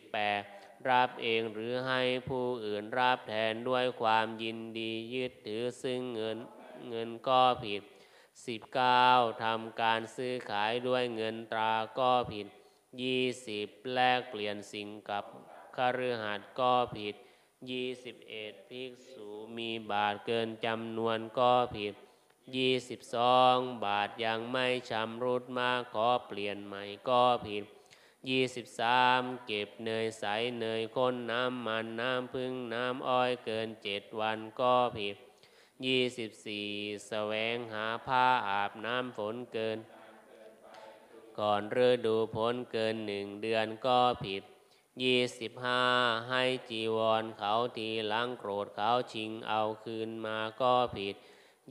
[0.08, 0.90] 18.
[0.90, 6.38] รับเองหรือให้ผู้อื่นรับแทนด้วยความยินดียึดถือซึ่งเงิน
[6.90, 7.82] เงินก็ผิด
[8.62, 9.44] 19.
[9.44, 12.48] ทำการซื้อขายด้วยเงินตราก็ผิด
[13.20, 13.94] 20.
[13.94, 15.24] แลกเปลี่ยนสิ่งกับ
[15.76, 15.78] ค
[16.08, 17.16] ฤหัสถ์ก็ผิด
[17.72, 21.94] ยี่สิบเอ็ดภิกษุมีบาทเกินจำนวนก็ผิด
[22.56, 27.64] ยี่สิบสองบาทยังไม่ชำรุดมากขอเปลี่ยนใหม่ก็ผิด
[28.30, 30.24] ยี่สิบสามเก็บเนยใส
[30.60, 35.16] เนยข้นน้ำมันน้ำพึ่งน้ำอ้อยเกินเจ็ดวันก็ผิด
[35.86, 36.68] ยี่สิบสี่
[37.08, 39.78] แสวงหาผ้าอาบน้ำฝนเกิน
[41.40, 44.44] ก่อนฤดูพ้นเกินหนึ่งเดือนก็ผิด
[45.04, 45.84] ยี่สิบห้า
[46.30, 51.16] ให้จีวรเขาทีหลังโกรธเขาชิงเอาคืนมาก็ผิด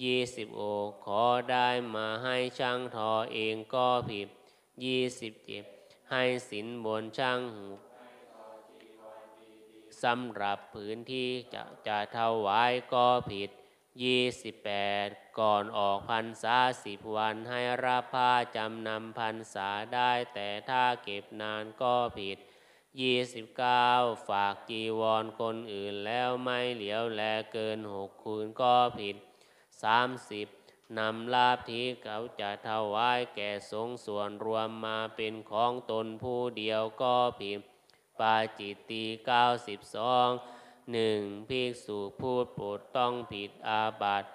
[0.03, 0.63] ยี่สิบโอ
[1.05, 4.29] ขอได้มาให้ช่างทอเองก็ผิด
[4.85, 5.65] ยี่สิบเจ็ด
[6.11, 7.67] ให้สินบนช่างหู
[10.03, 13.51] สำหรับผืนที่จะจะถวายก็ผิด
[14.03, 14.73] ยี่สิบแป
[15.07, 15.09] ด
[15.39, 22.39] ก่อนออกพรรษาสิบวันให้รับผ้าจำนำพรรษาได้แต่ถ้าเก็บนานก็ผิด
[23.01, 23.91] ยี่สิบเก้า
[24.29, 29.17] ฝากจีวรคนอื่นแล้วไม่เหลียวแลเกินหกคืนก็ผิด
[29.83, 30.47] สามสิบ
[30.99, 37.61] นำลาภที่เขาจะถวายแก่สงส่วนรวมมาเป็นของตนผู้เดียวก็ผิด
[38.21, 40.29] ปาจิตตีเก้าสิบสอง
[40.93, 44.29] หนึ่งภิกษุพูดปดต้องผิดอาบัติ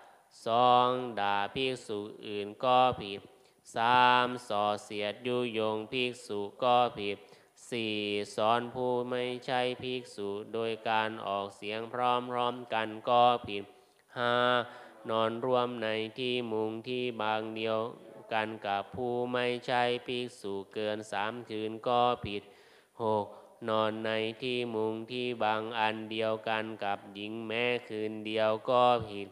[0.46, 0.88] สอง
[1.20, 3.22] ด่าภิกษุอื่นก็ผิด
[3.76, 7.18] สามส่อเสียดยุยงภิกษุก็ผิด
[7.70, 7.96] สี่
[8.36, 13.64] สอนผู้ไม่ใช่ภิกษุโดยการออกเสียงพร้อมๆกันก็ผิด
[14.18, 14.34] ห้า
[15.10, 15.88] นอนรวมใน
[16.20, 17.80] ที่มุงที่บางเดียว
[18.34, 22.44] กันกับผู้ไม่ใช่ภิกษุเกินสามคืนก็ผิด
[23.04, 23.26] หก
[23.70, 29.30] นอนในที่มุงที่บางอันเดียวกันกับหญิงแม้คืนเดียวก็ผิด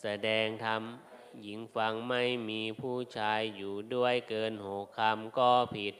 [0.00, 0.82] แสดงธรรม
[1.42, 5.94] หญิงฟังไม่มีผู้ชายอยู่ด้วยเกินหกคำก็ผิด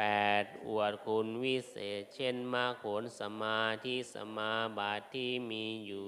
[0.00, 0.66] 8.
[0.66, 6.06] อวดคุณวิเศษ เช่นมากผลสมาธิสมาบัติที่มีอยู่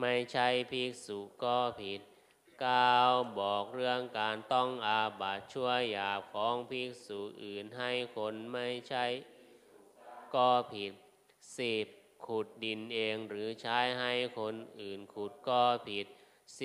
[0.00, 2.00] ไม่ใช่ภิกษุก็ผิด
[2.68, 3.38] 9.
[3.38, 9.04] บอกเรื่องการต้องอาบัตช่วหยาบของภิกษุอื่นให้คนไม่ใช่
[10.34, 10.92] ก็ผิด
[11.58, 12.26] 10.
[12.26, 16.06] ขุดดินเองหรือใช้ให้คนอื่นขุดก็ผิด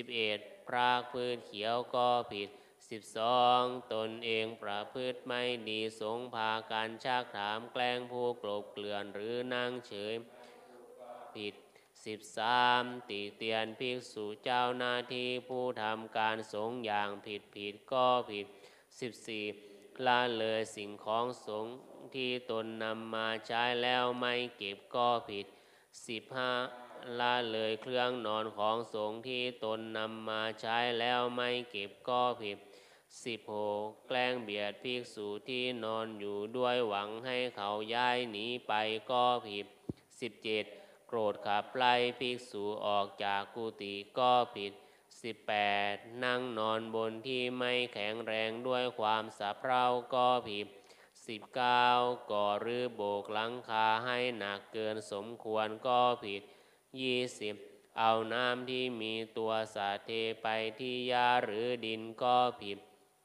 [0.03, 0.67] 11.
[0.67, 2.49] พรากพืชเขียวก็ผิด
[3.01, 3.93] 12.
[3.93, 10.13] ตนเองประพฤติไม่ดีสงพาการชักถามแกล้งผู้กลบเกลื่อนหรือนั่งเฉย
[11.35, 11.55] ผิด
[12.31, 13.09] 13.
[13.09, 18.47] ติเตียนภิกษุเจ้าหน้าที่ผู้ทำการสงอย่างผิดผิดก็ผิด
[19.25, 20.05] 14.
[20.05, 21.65] ละเลยสิ่งของสง
[22.15, 25.45] ที่ตนนำมาใช้แล้วไม่เก็บก็ผิด
[26.11, 27.19] 15.
[27.19, 32.57] ละเลยเครื่องนอนของสงที่ตนนำมาใช้แล้วไม่เก็บก็ผิด
[33.21, 34.07] 16.
[34.07, 38.73] แกล้งเบียดภิกษุที่นอนอยู่ด้วยหวังให้เขาย้ายหนีไป
[39.11, 39.65] ก็ผิด
[40.37, 41.07] 17.
[41.07, 44.73] โกรธขับไล่ภิกษุออกจากกุฏิก็ผิด
[45.47, 46.23] 18.
[46.23, 49.83] นั่งนอนบนที่ไม่แข็งแรงด้วยความสะเพร่า
[50.15, 50.67] ก็ผิด
[51.47, 52.31] 19.
[52.31, 56.43] ก่อรื้อโบกหลังคาให้หนักเกินสมควรก็ผิด
[57.19, 57.97] 20.
[57.99, 60.09] เอาน้ำที่มีตัวสาเท
[60.43, 60.47] ไป
[60.79, 62.79] ที่ยาหรือดินก็ผิด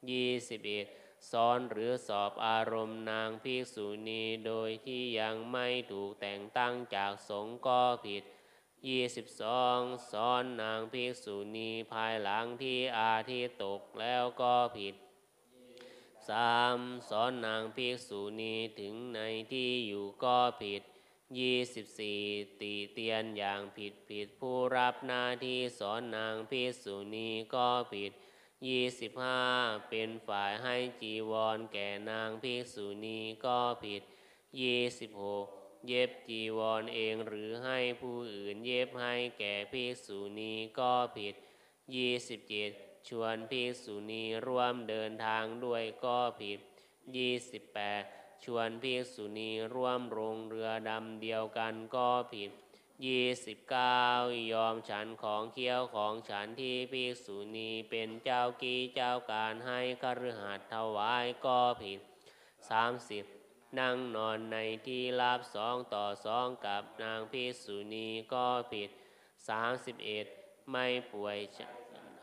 [0.07, 1.31] 21.
[1.31, 8.23] ซ้อนหรือสอบอารมณ์นางภิกษุณีโดยที่ยังไม่ถูกแต่งตั้งจากสงฆ์ก็ผิด
[8.97, 10.11] 22.
[10.11, 14.95] ซ้อนนางภิกษุณีภายหลังที่อาทิตตกแล้วก็ผิด
[16.27, 17.09] 3.
[17.09, 19.19] สอนนางภิกษุณีถึงใน
[19.51, 20.81] ที่อยู่ก็ผิด
[21.51, 22.61] 24.
[22.61, 28.11] ตีเตียนอย่างผิดผิดผู้รับหน้าที่สอนนางภิกษุณีก็ผิด
[28.67, 29.89] 25.
[29.89, 34.01] เป็นฝ่ายให้จีวรแก่นางภิกษุณีก็ผิด
[35.13, 35.87] 26.
[35.87, 41.35] เย็บจีวรเองหรือให้ผู้อื่นเย็บให้แก่ภิกษุณีก็ผิด
[42.25, 43.07] 27.
[43.07, 46.59] ชวนภิกษุณีร่วมเดินทางด้วยก็ผิด
[47.71, 48.43] 28.
[48.43, 52.51] ชวนภิกษุณีร่วมลงเรือดำเดียวกันก็ผิด
[52.99, 54.53] 29.
[54.53, 61.99] ยอมฉันของเคี้ยวของฉันที่ภิกษุณีเป็นเจ้ากี้เจ้าการให้คฤหัสถ์ถวายก็ผิด
[62.69, 63.79] 30.
[63.79, 64.57] นั่งนอนใน
[64.87, 68.89] ที่ราบสองต่อสองกับนางภิกษุณีก็ผิด
[69.59, 70.71] 31.
[70.71, 71.37] ไม่ป่วย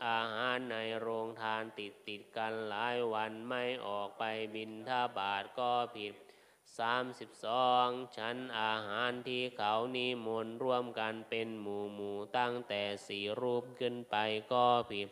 [0.05, 4.23] อาหารในโรงทานติดติดกันหลายวันไม่ออกไป
[4.55, 6.13] บินทบาทก็ผิด
[6.85, 8.17] 32.
[8.17, 14.15] ชั้นอาหารที่เขานิมนต์ร่วมกันเป็นหมู่หมู่ตั้งแต่สี่รูปขึ้นไป
[14.53, 15.09] ก็ผิด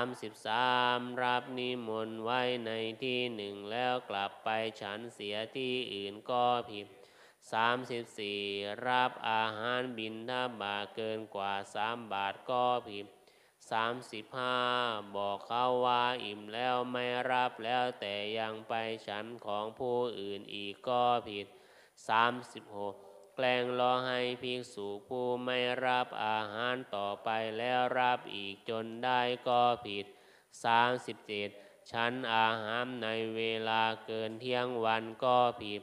[0.00, 1.22] 33.
[1.22, 2.70] รับนิมนต์ไว้ใน
[3.02, 4.48] ที่หนึ่งแล้วกลับไป
[4.80, 6.86] ฉันเสียที่อื่นก็ผิด
[8.06, 8.86] 34.
[8.86, 13.06] รับอาหารบินทบาทเกินกว่าสามบาทก็ผิด
[13.70, 14.58] สามสิบห้า
[15.16, 18.74] บอกเขาว่าอิ่มแล้วไม่รับแล้วแต่ยังไป
[19.06, 21.46] ฉันของผู้อื่นอีกก็ผิด
[22.08, 22.94] สามสิบหก
[23.34, 27.28] แกล้งรอให้ภิกษุผู้ไม่รับอาหารต่อไป
[27.58, 30.06] แล้วรับอีกจนได้ก็ผิด
[30.64, 31.50] สามสิบเจ็ด
[31.92, 35.82] ฉันอาหารในเวลาเกินเที่ยงวันก็ผิด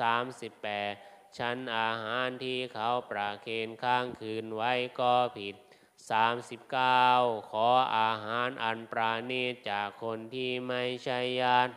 [0.00, 0.94] สามสิบแปด
[1.38, 5.56] ฉันอาหารที่เขาประเคนข้างคืนไว้ก็ผิด
[6.02, 11.72] 39 ขออาหารอันปราณีจากคนที่ไม่ใช่ญาติ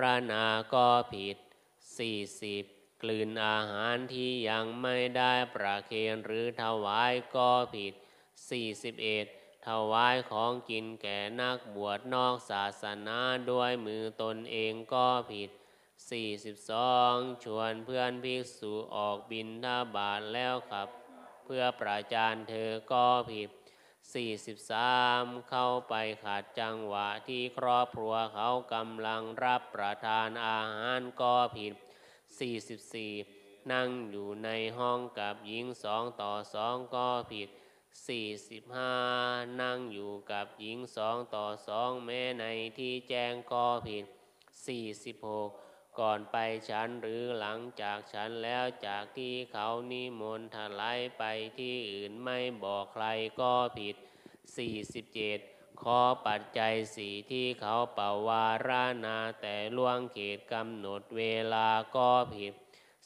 [0.00, 1.36] รานาก็ผิด
[2.18, 7.94] 40 กลืนอาหารที่ยังไม่ได้ประเคนหรือถวายก็ผิด
[8.80, 13.18] 41 ถวายของกินแก่นักบวชนอกศาสนา
[13.50, 15.50] ด้วยมือตนเองก็ผิด
[16.46, 20.88] 42 ชวนเพื่อนภิกษุออกบินทบาทแล้วขับ
[21.44, 23.50] เพื่อประจานเธอก็ผิด
[24.28, 31.74] 43 เข้าไปขาดจังหวะที่ครอบครัวเขากำลังรับประทานอาหารก็ผิด
[32.92, 37.48] 44 นั่งอยู่ในห้องกับหญิงสองต่อสองก็ผิด
[38.06, 38.96] สี่สิบห้า
[39.60, 42.44] นั่งอยู่กับหญิงสองต่อสองแม้ใน
[42.78, 44.04] ที่แจ้งก็ผิด
[44.66, 45.32] สี่สิบห
[45.98, 46.36] ก่อนไป
[46.70, 51.24] ฉันหรือหลังจากฉันแล้วจากที่เขานิมนต์ถลายไป
[51.58, 53.06] ที่อื่นไม่บอกใคร
[53.40, 53.96] ก็ผิด
[54.56, 55.38] สี่สิบเจ็ด
[55.82, 62.54] ขอปัจจัยสีที่เขาเป่าวารานาแต่ล่วงเขตกำหนดเวลาก็ผิด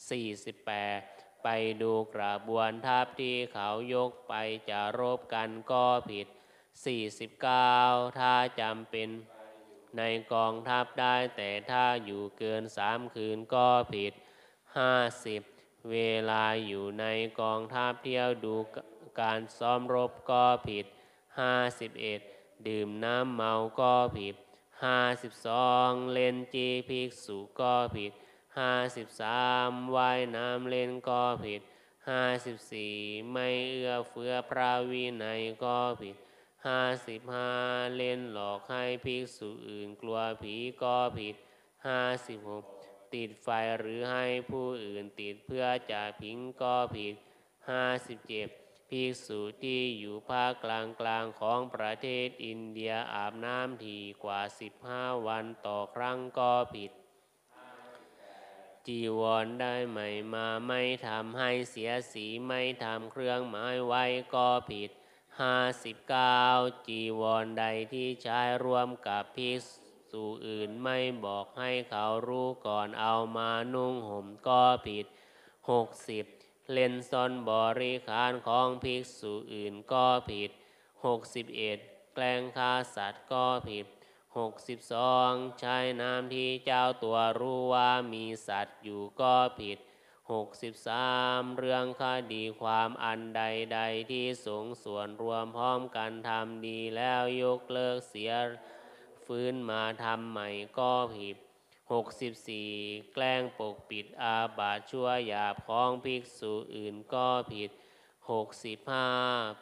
[0.09, 0.99] สี่สิบแปด
[1.43, 1.47] ไป
[1.81, 4.33] ดูกระบวนทัพที่เขายกไป
[4.69, 6.27] จะรบกันก็ผิด
[7.23, 9.09] 49 ถ้าจำเป็น
[9.97, 14.13] ในกองทัพได้แต่ถ้าอยู่เกินสามคืนก็ผิด
[15.01, 15.97] 50เว
[16.29, 17.05] ลาอยู่ใน
[17.41, 18.55] กองทัพเที่ยวดู
[19.21, 20.85] การซ้อมรบก็ผิด
[21.55, 24.35] 51ดื่มน้ำเมาก็ผิด
[25.03, 28.11] 52เล่นจีภิกษุก็ผิด
[28.59, 31.61] ห้าสิบสามว่ายน้ำเล่นก็ผิด
[32.09, 32.93] ห้าสิบสี่
[33.31, 36.15] ไม่เอื้อเฟื้อพระวินัยก็ผิด
[36.65, 37.51] ห้าสิบห้า
[37.95, 41.35] เล่นหลอกให้ภิกษุอื่นกลัวผีก็ผิด
[41.87, 42.63] ห้าสิบหก
[43.13, 43.47] ติดไฟ
[43.79, 47.15] หรือให้ผู้อื่นติดเพื่อจะพิงก็ผิด
[47.69, 48.47] ห้าสิบเจ็ด
[48.89, 56.91] ภิกษุที่อยู่ภาคกลางกลางของประเทศอินเดียอาบน้ำทีกว่าสิบห้าวันต่อครั้งก็ผิด
[58.87, 64.03] จีวรได้ใหม่มาไม่ทำให้เสียสีไม่ทำเครื่องหมายไว้
[64.35, 64.89] ก็ผิด
[65.41, 66.43] ห้าสิบเก้า
[66.87, 69.59] จีวรใดที่ใช้ร่วมกับภิก
[70.11, 75.05] ษุอื่นไม่บอกให้เขารู้ก่อนเอามานุ่งห่มก็ผิด
[75.71, 76.25] หกสิบ
[76.73, 80.49] เล่นซ่อนบริขารของภิกษุอื่นก็ผิด
[81.05, 81.77] หกสิบเอ็ด
[82.13, 83.85] แกล้งฆ่าสัตว์ก็ผิด
[84.37, 89.77] หกสิบสองใช้น้ำที่เจ้าตัวรู้ว่ามีสัตว์อยู่ก็ผิด
[90.31, 93.41] หกสิบสามเรื่องคดีความอันใด
[93.73, 93.79] ใด
[94.11, 98.31] ที่สงส่วนรวมพร้อมกันทำดีแล้วยกเลิกเสีย
[99.25, 101.37] ฟื้นมาทำใหม่ก็ผิด
[101.91, 102.69] หกสิบสี่
[103.13, 107.71] แกล้งปกปิดอาบาชั่วหยาบของภิกษุอื่นก็ผิด
[108.29, 109.09] หกสิบห้า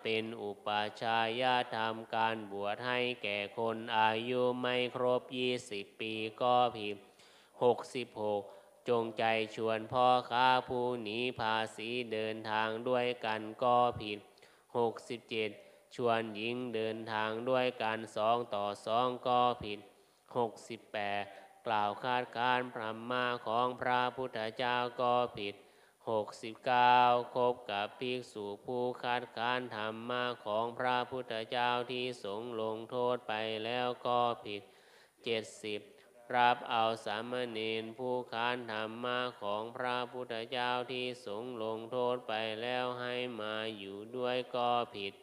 [0.03, 0.67] เป็นอุป
[1.01, 6.97] ชายาธรรมการบวชให้แก่คนอายุไม่ครบยี่สิบปีก็ผิด
[7.63, 8.43] หกสิบหก
[8.89, 9.23] จงใจ
[9.55, 14.19] ชวนพ่อค้าผู้หนีภาษีเดินทางด้วยกันก็ผิด
[14.77, 15.49] หกสิบเจ็ด
[15.95, 19.79] ชวนหญิงเดินทางด้วยกันสองต่อสองก็ผิด
[20.37, 21.23] หกสิบแปด
[21.67, 25.55] กล่าวคาดการพระมาของพระพุทธเจ้าก็ผิด
[26.09, 26.99] หกสิบเก้า
[27.35, 33.33] คบกับภิกษุผู้คัดค้านธรรมมาของพระพุทธเจ้าที่สงลงโทษไป
[33.65, 34.61] แล้วก็ผิด
[35.23, 35.81] เจ็ดสิบ
[36.35, 45.13] รับเอาสามเณรผู้ค้านธรรมมาของพระพุทธเจ้าที่สงลงโทษไปแล้วให้มาอยู่ด้วยก็ผิด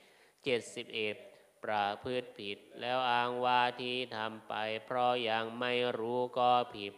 [0.45, 1.17] เจ็ดสิบเอ็ด
[1.65, 6.93] ประพฤติผิดแล้วอ้างว่าที่ทำไปเพราะยังไม่รู้ก็ผิด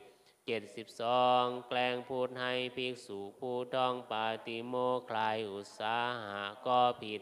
[0.47, 4.75] เจ็ดสิบสองแกล้งพูดให้ภิกษุผู้ต้องปาติโม
[5.11, 7.21] คลายอุตสาหะก็ผิด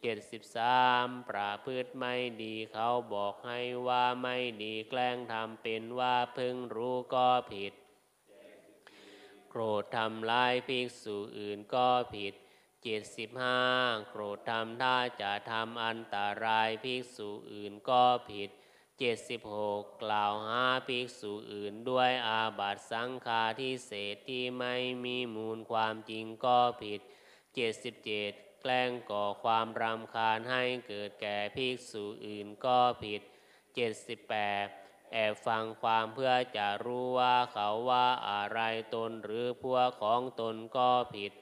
[0.00, 7.72] เจ็ดสิบสามประพฤติไม่ดีเขาบอกให้ว่าไม่ดีแกล้งทำเป็นว่าพึงรู้ก็ผิด
[9.50, 12.34] โกรธทำลายภิกษุอื่นก็ผิด
[12.82, 13.60] เจ็ดสิบห้า
[14.10, 18.50] โกรธทำถ้าจะทำอันตรายภิกษุอื่นก็ผิด
[18.98, 27.00] เจ็ดสิบหกกล่าวหาภิกษุอื่นด้วยอาบัตสังฆาทิเศษที่ไม่มีมูลความจริงก็ผิด
[27.54, 28.32] เจ็ดสิบเจ็ด
[28.68, 33.20] แกล้งก่อความรำคาญให้เกิดแก่ภิกษุอื่นก็ผิด
[33.74, 34.66] เจ็ดสิบแปด
[35.12, 38.60] แอบฟังความเพื่อจะรู้ว่าเขาว่าอะไร
[38.94, 41.32] ตนหรือพวกของตนก็ผิด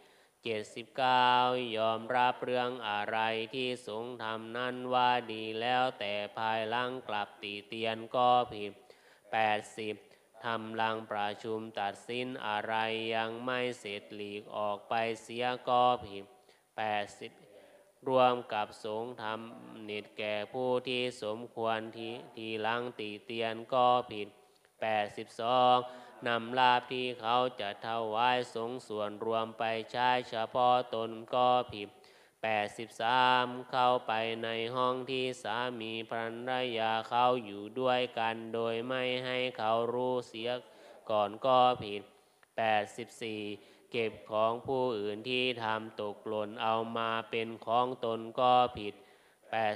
[0.44, 1.30] เจ็ดสิบเก้า
[1.78, 3.18] ยอมรับเรื่องอะไร
[3.54, 8.72] ที่สงทำนั้นว่าดีแล้วแต่ภายหลังกลับตีเตียนก็ผิด
[9.32, 9.96] แปดสิบ
[10.44, 12.74] ทำลังประชุมตัดสินอะไร
[13.14, 16.24] ยังไม่เสร็จหลีกออกไปเสียก็ผิด
[16.76, 17.32] แปดสิบ
[18.08, 24.28] รวมกับสงทำนิดแก่ผู้ที่สมควรที่ทีหลังตีเตียนก็ผิด
[24.80, 25.76] แปดสิบสอง
[26.26, 31.88] นำลาบที่เขาจะถวายสงส่วนรวมไปใช้เฉพาะตนก็ผิด
[32.42, 34.12] แปดสิบสามเข้าไป
[34.44, 40.50] ในห้องที่สามีภรรยาเขาอยู่ด้วยกันโดยไม่ให้เขารู้เสีย
[41.10, 42.02] ก่อนก็ผิด
[42.56, 43.40] แปดสิบสี่
[43.96, 48.94] เก็บของผู้อื่นที่ทำตกหล่นเอามาเป็นของตนก็ผิด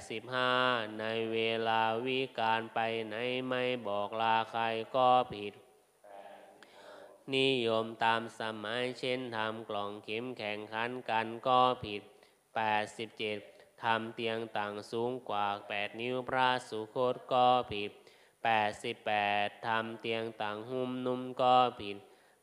[0.09, 3.14] 85 ในเวลาวิการไปไหน
[3.48, 4.62] ไม่บอกลาใคร
[4.96, 5.52] ก็ผิด
[7.37, 12.02] นิยมตามสมัยเช่นทำกล่องเข็มแข่งขันกันก็ผิด
[13.12, 17.90] 87 ทำเตียงต่างสูงกว่าแปดนิ้วพระสุคตก็ผิด
[18.44, 19.12] แปดสิบแป
[19.44, 21.98] ดทำเตียงต่างหุ้มนุ่มก็ผิด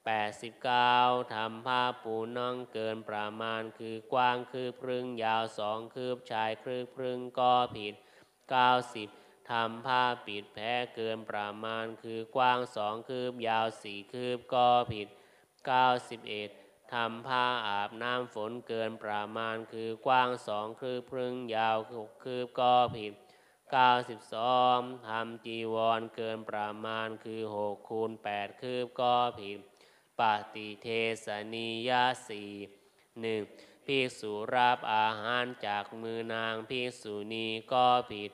[0.05, 0.97] แปดสิบเก้า
[1.33, 7.95] ทำผ้าปูน่องเกินประมาณคือกว้างคือพรึ่งยาวสองคืบชายคือพรึ่งก็ผิด
[8.49, 9.09] เก้าสิบ
[9.51, 15.07] ทำผ้าปิดแพ้เกินประมาณคือกว้างสองคืบยาวสี่คืบก็ผิด
[15.65, 16.49] เก้าสิบเอ็ด
[16.93, 23.13] ทำผ้าอาบน้ำฝนเกินประมาณคือกว้างสองคืบพึ่งยาวหกคืบก็ผิด
[24.09, 29.59] 92ทำจีวรเกินประมาณคือ6คูณ8คืบก็ผิด
[30.19, 30.21] ป
[30.55, 30.87] ฏิเท
[31.25, 32.43] สนิยาสี
[33.21, 33.43] หนึ่ง
[33.85, 38.31] ภิกษุรับอาหารจากมือนางภิกษุณีก็ผิด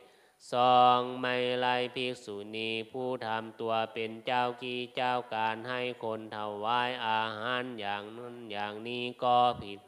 [0.53, 9.79] สองไม่ไล่ภิกษุณีผู้ทำตัวเป็นเจ้ากี้เจ้าการให้คนถวายอาหารอย่างนั้นอย่างนี้ก็ผิด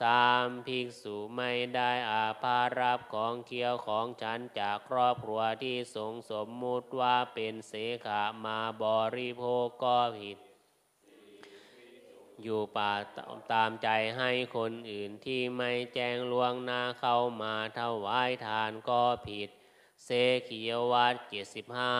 [0.00, 7.72] สามภิกษุไม่ได้อาภารับของเคี้ยวของฉันจากครอบครัวที่สงสมมุติว่าเป็นเส
[8.06, 10.38] ขามาบริโภคก็ผิด
[12.42, 12.92] อยู่ป่า
[13.52, 19.48] ตามใจให้คนอื่นที่ไม่แจ้งลวงหน้าเข้ามาถวายทานก็ผิด
[20.04, 20.08] เส
[20.48, 21.96] ขียวัตเจ็ดสิบห้า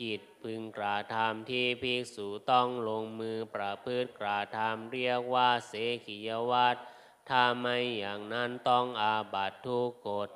[0.00, 5.72] จิตพึงกระทำที่ภิกษุต้องลงมือประพฤติกระทำเรียกว่าเส
[6.06, 6.76] ขียวัต
[7.28, 10.28] ถ้าไม่อย่างนั้นต้องอาบัตทุกกฎ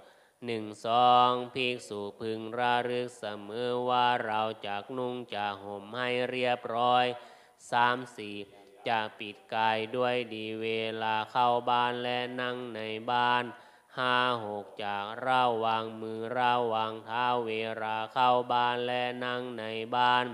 [0.47, 7.05] หนึ่งสองภิกษุพึงระลึกเสมอว่าเราจากนุ่งจากห่มให้เรียบร้อย
[7.71, 8.37] สามสี่
[8.89, 10.67] จะปิดกายด้วยดีเว
[11.03, 12.81] ลาเข้าบ้านและนั่งใน
[13.13, 13.45] บ้าน
[13.99, 14.17] ห้า
[14.47, 19.65] หกจากเร้าวางมือเร้าวางเท้าเวลาเข้าบ้านและนั่งใน
[19.97, 20.25] บ้าน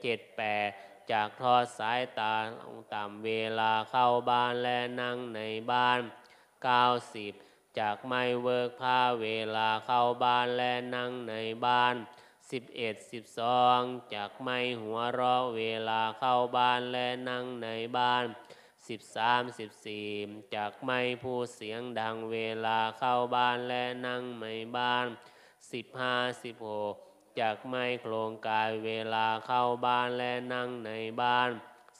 [0.00, 0.70] เจ็ดแปด
[1.10, 2.46] จากทอดสายตาล
[2.76, 5.40] งต่ำเวลาเข้าบ้านและนั่งใน
[5.72, 6.00] บ้าน
[6.88, 11.34] 90จากไม่เวิกผ้าเวลาเข้าบ้านและนั่งใน
[11.66, 11.94] บ้าน
[12.50, 13.10] 11
[13.52, 18.24] 12จากไม่หัวเราะเวลาเข้าบ้านและนั่งในบ้าน
[18.94, 19.58] 13
[20.08, 25.06] 14จากไม่พูดเสียงดังเวลาเข้าบ้านและนั่งในบ้าน
[25.82, 30.90] 15 16จากไม่โครงกายเวลาเข้าบ้านและนั่งใน
[31.22, 31.50] บ้าน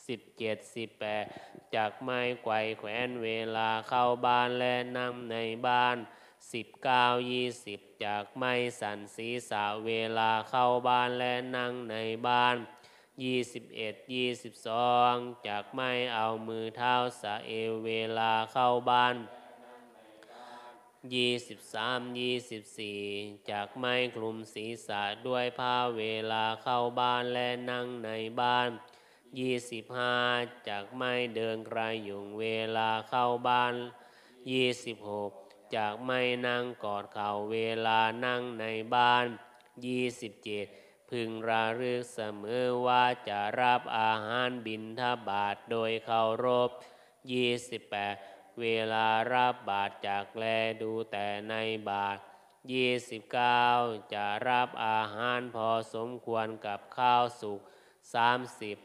[0.06, 1.24] สิบเจ็ดสิบแปด
[1.74, 5.96] จากไม่ไกวแขวนเวลาเข้าบ้านและนั่งในบ้าน
[6.52, 12.56] สิบเก้ายี่สิบ จากไม่สันศีสาเวลาเข้าบ้านและนั่งในบ้าน
[13.22, 15.14] ยี่สิบเอ็ดยี่สิบสอง
[15.46, 19.16] จากไม่เอามือเท้าสะเอวเวลาเข้าบ้าน
[21.14, 23.00] ยี่สิบสามยี่สิบสี่
[23.50, 28.70] จากไม้คลุมศีรษะด้วยผ้าเวลาเข้าบ้านและนั่งในบ้าน
[29.38, 30.16] ยี่สิบห้า
[30.68, 32.44] จากไม้เดินไกลยุงเว
[32.76, 33.74] ลาเข้าบ้าน
[34.50, 35.32] ยี่สิบหก
[35.74, 39.26] จากไม้นั่งกอดเข่าเวลานั่งในบ้าน
[39.86, 40.66] ยี่สิบเจ็ด
[41.10, 46.70] พึงระลึกเสมอว่าจะรับอาหารบินทบาทโดยเคารพ
[47.32, 48.16] ยี่สิบแปด
[48.60, 50.44] เวลารับบาตรจากแล
[50.82, 51.54] ดูแต่ใน
[51.90, 52.20] บาตร
[52.72, 53.66] ยี่สิบเก้า
[54.14, 57.60] จะรับอาหารพอสมควรกับข้าวสุก
[58.14, 58.76] สามสิบ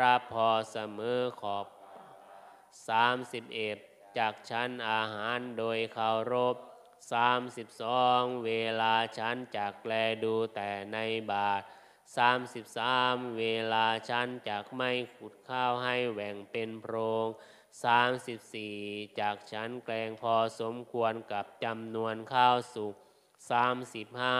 [0.00, 1.66] รับพอเสมอขอบ
[2.88, 3.78] สามสิบเอ็ด
[4.18, 6.56] จากชั้นอาหารโดยเคารพ
[7.12, 9.92] สามสิบสองเวลาชั้นจากแล
[10.24, 10.98] ดูแต่ใน
[11.32, 11.62] บาท
[12.16, 17.26] สามสิบสามเวลาชั้นจากไม่ขุดข้าวให้แหว่งเป็นโพรง
[17.84, 18.76] สามสิบสี่
[19.20, 22.94] จากชั้นแกลงพอสมควรกับจำนวนข้าวสุก
[23.50, 24.34] สามสิบห้า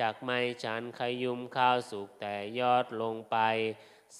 [0.00, 3.36] จากไม่ชั้นขยุมข้าวสุกแต่ยอดลงไป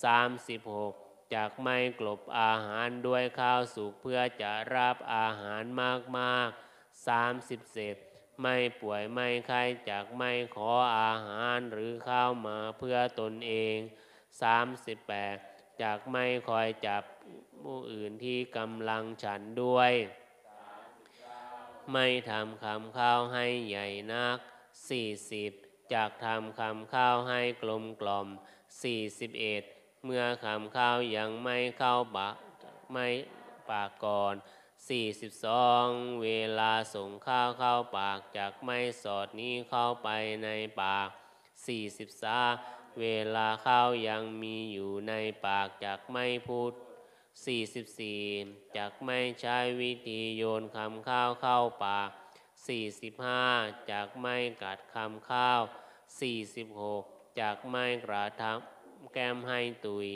[0.04, 0.94] สามสิบหก
[1.34, 5.62] จากไม่กลบอาหารด้วยข้าวสุกเพื่อจะรับอาหาร
[6.18, 7.96] มากๆสามสิบเศษ
[8.42, 13.76] ไม่ป่วยไม่ไข้จากไม่ขออาหารหรือข้าวมาเพื่อตนเอง
[14.42, 15.36] สามสิบแปด
[15.82, 17.02] จากไม่คอยจับ
[17.62, 19.92] ผู้อื่นที่กำลังฉันด้วย
[21.92, 24.38] ไม่ทำคำข้าวให้ใหญ่นัก
[24.88, 25.52] สี่สิบ
[25.92, 28.28] จากทำคำข้าวให้กลมกล่อม
[28.82, 29.62] สี่สิบเอ็ด
[30.04, 32.36] เมื่อคำข้าวยังไม่เข้าปาก
[32.92, 33.08] ไม่
[33.70, 34.34] ปากก่อน
[34.88, 35.86] สี่สิบสอง
[36.22, 36.28] เว
[36.58, 40.08] ลาส่งข้าวเข้าปากจากไม่สอดนี้เข้าไป
[40.44, 40.48] ใน
[40.82, 41.08] ปาก
[41.66, 42.40] สี่สิบสา
[43.00, 45.12] เวลาข้าวยังมีอยู่ใน
[45.46, 46.72] ปากจากไม่พูด
[47.54, 52.10] 44 จากไม่ใช้วิธีโยนคำข้าวเข้าปาก
[52.98, 55.60] 45 จากไม่กัดคำข้าว
[56.70, 58.79] 46 จากไม่กระทำ
[59.12, 60.08] แก้มให้ตุย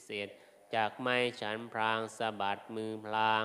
[0.00, 3.44] 47จากไม่ฉันพรางสะบัดมือพลาง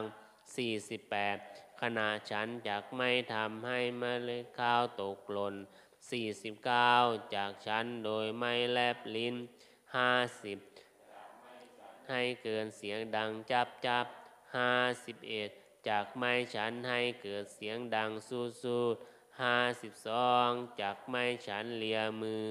[0.90, 5.56] 48ขณะฉันจากไม่ทำให้เมล็ดข้าวตกหล่น
[6.50, 9.36] 49จากฉันโดยไม่แลบลิ้น
[10.92, 14.06] 50ให้เกินเสียงดังจับจับ
[15.02, 18.84] 51จากไม่ฉันให้เกิดเสียงดังสู้สู้
[20.02, 22.44] 52จากไม่ฉันเลียมือ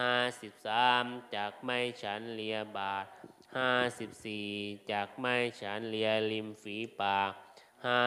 [0.00, 3.06] 53จากไม่ฉันเลียบาท
[4.18, 7.32] 54จากไม่ฉันเลียริมฝีปาก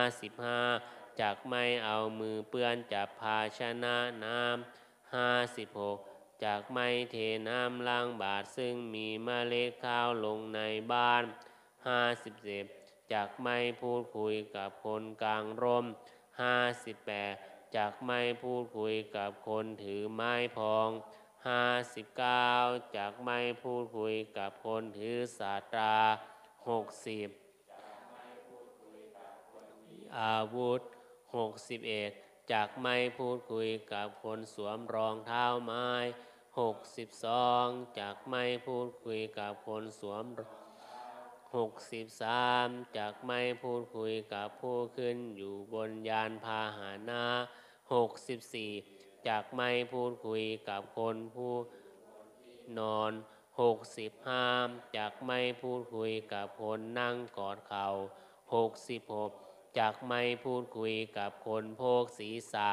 [0.02, 6.00] 55จากไม่เอามือเปื้อนจับภาชนะน้ำห้าสิบหก
[6.44, 7.16] จากไม่เท
[7.50, 10.62] น้ำล้างบาทซึ่งมีเมล็ดข้าวลงใน
[10.94, 11.24] บ้าน
[11.88, 12.66] ห้าสิบเจ็ด
[13.14, 15.86] จากไม่พูดคุยกับคนกลางร่ม
[16.42, 17.34] ห้าสิบแปด
[17.76, 20.90] จากไม่พูดคุยกับคนถือไม้พอง
[21.48, 21.66] ห้า
[21.96, 22.50] สิบเก้า
[22.96, 25.96] จากไม่พูดคุยกับคนถือสาตรา
[26.70, 27.30] หกสิบ
[30.20, 30.82] อาวุธ
[31.36, 32.12] หกสิบเอ็ด
[32.52, 35.88] จากไม่พูดคุยกับคนสวมรองเท้าไม้
[36.60, 37.66] หกสิบสอง
[38.00, 40.26] จากไม่พูดคุยกับคนสวม
[41.56, 42.68] หกสิบสาม
[42.98, 46.80] จากไม่พูดคุยกับผู้ขึ้นอยู่บนยานพาห
[47.10, 47.26] นะ
[47.94, 48.72] หกสิบสี่
[49.28, 51.56] จากไม่พูดคุยกับคนผู้
[52.80, 53.12] นอน
[53.62, 54.48] หกสิบห้า
[54.98, 57.88] จากไม่พูดคุยกับคนนั่งกอดเขา่า
[58.54, 59.32] หกสิบหก
[59.80, 62.70] จากไม่พูดคุยกับคนโพกศีรษะ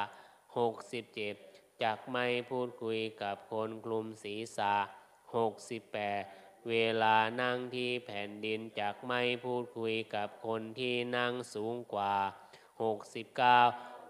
[0.58, 1.34] หกสิบเจ็ด
[1.82, 4.74] จากไม่พูดคุยกับคนกลุ่มศีรษะ
[5.36, 6.22] หกสิบแปด
[6.68, 12.14] เวลานั่งที่แผ่นดินจากไม่พูดคุยกับคนที่นั่งสูงกว่า
[12.82, 13.58] หกสิบเก้า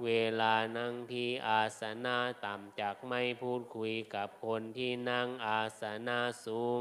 [0.05, 6.79] เวลานั่งที่อาสนะต่ำจากไม่พูดคุยกับคนที่นั่งอาสนะสูง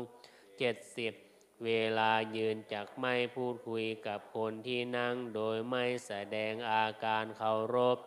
[0.57, 1.13] เจ็ดสิบ
[1.65, 7.97] เวลายืนจากไม่พูดคุยกับคนที่นั่งโดยไม่แสดงอาการเคารพ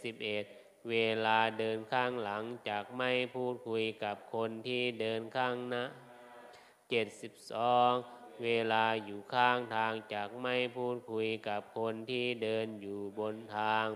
[0.00, 5.84] 71เวลาเดินข้างหลังจากไม่พูดคุยกับคนที่เดินข้างหน้า
[8.06, 13.86] 72 เวลาอยู่ข้างทางจากไม่พูดคุยกับคนที่เดินอยู่บนทาง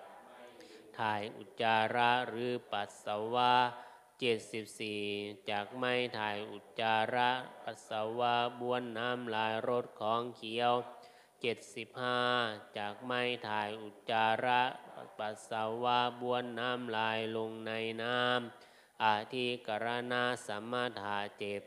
[0.00, 3.54] 73 ถ่ายอุจจาระหรือปัสสาวะ
[4.72, 7.30] 74 จากไม่ถ่ายอุจจาระ
[7.62, 10.74] ปัสสาวะบ้วนน้ำลายรถของเขียว
[11.94, 14.62] 75 จากไม่ถ่ายอุจจาระ
[15.18, 17.72] ปัสสาวะบ้วนน้ำลายลงใน
[18.02, 21.62] น้ำอาทิกรณาสัมมาธาเจ็ด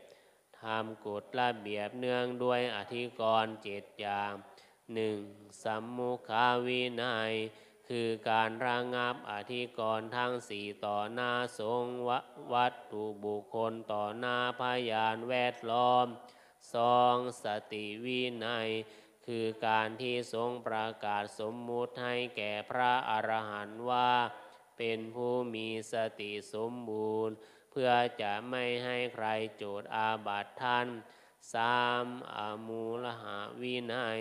[0.64, 4.32] ทำกฎระเบียบเนื่องด้วยอธิกรณ์เจ็ดอย่าง
[4.94, 5.18] หนึ่ง
[5.62, 7.32] สัมมุขาวินัย
[7.88, 12.10] คือการระงงับอธิกรณ์ทั้งสี่ต่อหน้าสงว
[12.52, 16.06] วัตถุบุคคลต่อหน้าพยานแวดล้อม
[16.74, 18.68] สองสติวินัย
[19.26, 24.12] คือการที่ทรงประกาศสมมุติให้แก่พระอรหันต์ว่า
[24.78, 27.34] เป็นผู้มีสติสมบูรณ์
[27.70, 27.90] เพื่อ
[28.22, 30.88] จะไม่ให้ใครโจทย์อาบัติท่าน
[31.52, 32.06] สาม
[32.36, 32.38] อ
[32.68, 34.20] มูลหาวินัย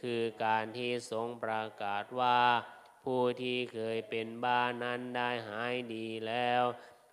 [0.00, 2.40] คือการที่ทรงประกาศว่า
[3.04, 6.62] ผู้ที่เคยเป็นบ้านั้นได้หายดีแล้ว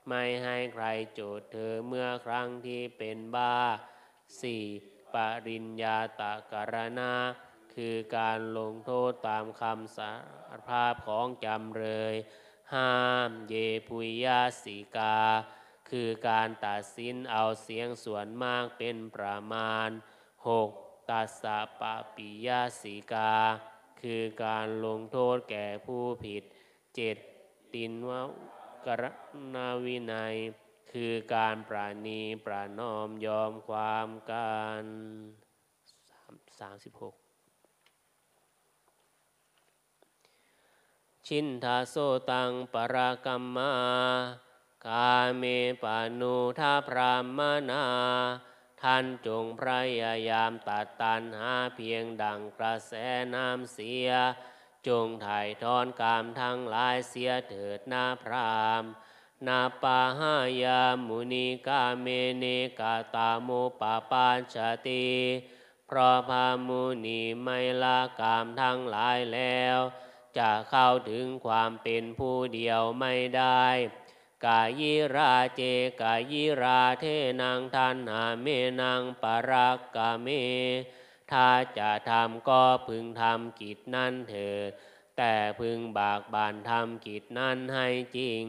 [0.09, 3.57] ไม่ให้ใครโจทย์เธอเมื่อครั้งที่เป็นบ้า
[4.37, 5.13] 4.
[5.13, 5.15] ป
[5.47, 7.13] ริญญาตะการณา
[7.73, 10.11] คือการลงโทษตามคำสา
[10.51, 12.15] รภาพของจำเลย
[12.73, 12.93] ห้า
[13.29, 13.55] มเย
[13.89, 15.17] ปุยยาสีกา
[15.91, 19.89] คือการตัดสินเอาเสียงส่วนมากเป็นประมาณ
[20.49, 21.09] 6.
[21.09, 23.33] ตัสสะปะปิยาสีกา
[24.01, 26.43] คือการลงโทษแก่ผู้ผิด
[26.95, 27.17] เจ็ด
[27.73, 28.11] ตินว
[28.85, 29.03] กร
[29.55, 30.35] ณวินัย
[30.91, 34.83] คือการปราณีปรานอมยอมความการ
[36.59, 37.15] สามสิบหก
[41.27, 41.95] ชินทาโซ
[42.31, 43.73] ตังปรากรรมา
[44.87, 45.43] กาเม
[45.83, 47.85] ปานุทาพรามนา
[48.81, 49.61] ท่านจงพ
[50.01, 52.93] ยายามตัดตันหาเพียงดังกระแส
[53.35, 54.09] น้ำเสีย
[54.87, 58.83] จงถ่ายทอนกามทั้งหลายเสียเถิดนาพราม
[59.47, 62.07] นาปาหายามุนิกาเม
[62.37, 62.45] เน
[62.79, 63.49] กาตาโม
[63.79, 65.07] ปาปาชาติ
[65.87, 69.79] เพราะพามุนีไม่ละกามทั้งหลายแล้ว
[70.37, 73.65] จะเข้าถึงความเป็นผู้เดียวไม่ได้
[74.45, 75.61] กายิราเจ
[76.01, 77.05] กายิราเท
[77.41, 78.47] นังทันหาเม
[78.81, 80.27] นังปรักกาเม
[81.31, 84.69] ถ้าจะทำก็พึงทำกิจนั้นเถิด
[85.17, 87.87] แต่พึงบากบานทำกิจนั้นให้
[88.17, 88.43] จริง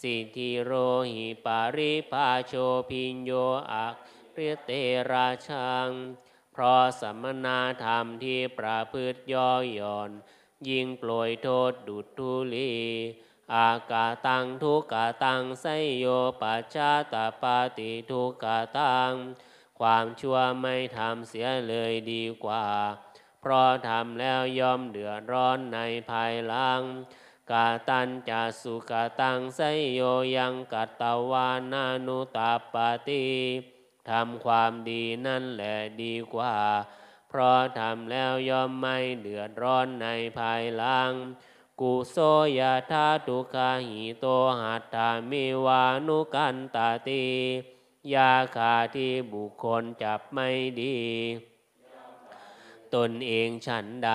[0.00, 0.72] สิทธิโร
[1.12, 2.54] หิปาริภาโช
[2.90, 3.32] พิญโย
[3.72, 3.94] อัก
[4.32, 4.70] เรเต
[5.10, 5.90] ราชัง
[6.52, 7.48] เพเพราะสมณ
[7.84, 10.10] ธรรมที่ประพฤติย่อหย่อน
[10.68, 12.72] ยิ่งโปรยโทษดุดทุลี
[13.54, 15.66] อากาตังทุกาตังไส
[15.98, 16.06] โย
[16.40, 19.12] ปัจจาตาปาติทุกาตัง
[19.78, 22.64] ความชั่วไม่ทำเสียเลยดีกว่า
[23.40, 25.78] เพราะทำแล้วยอมเดือดร้อนใน
[26.10, 26.80] ภายหลัง
[27.50, 29.60] กาตันจะสุกาตังไส
[29.94, 30.00] โย
[30.36, 33.26] ยังกัตตวานานุตาปาติ
[34.10, 36.54] ทำความดีนั่นแหละดีกว่า
[37.28, 41.12] เพราะทำแล้วยอมไม่เดือดร้อนในภายหลัง
[41.80, 42.16] กุโส
[42.58, 44.26] ยาธาตุคาหิโต
[44.60, 47.24] หัตถามิวานุกันตาตี
[48.14, 50.48] ยาคาที่บุคคลจับไม่
[50.80, 50.96] ดี
[52.94, 54.10] ตนเองฉันใด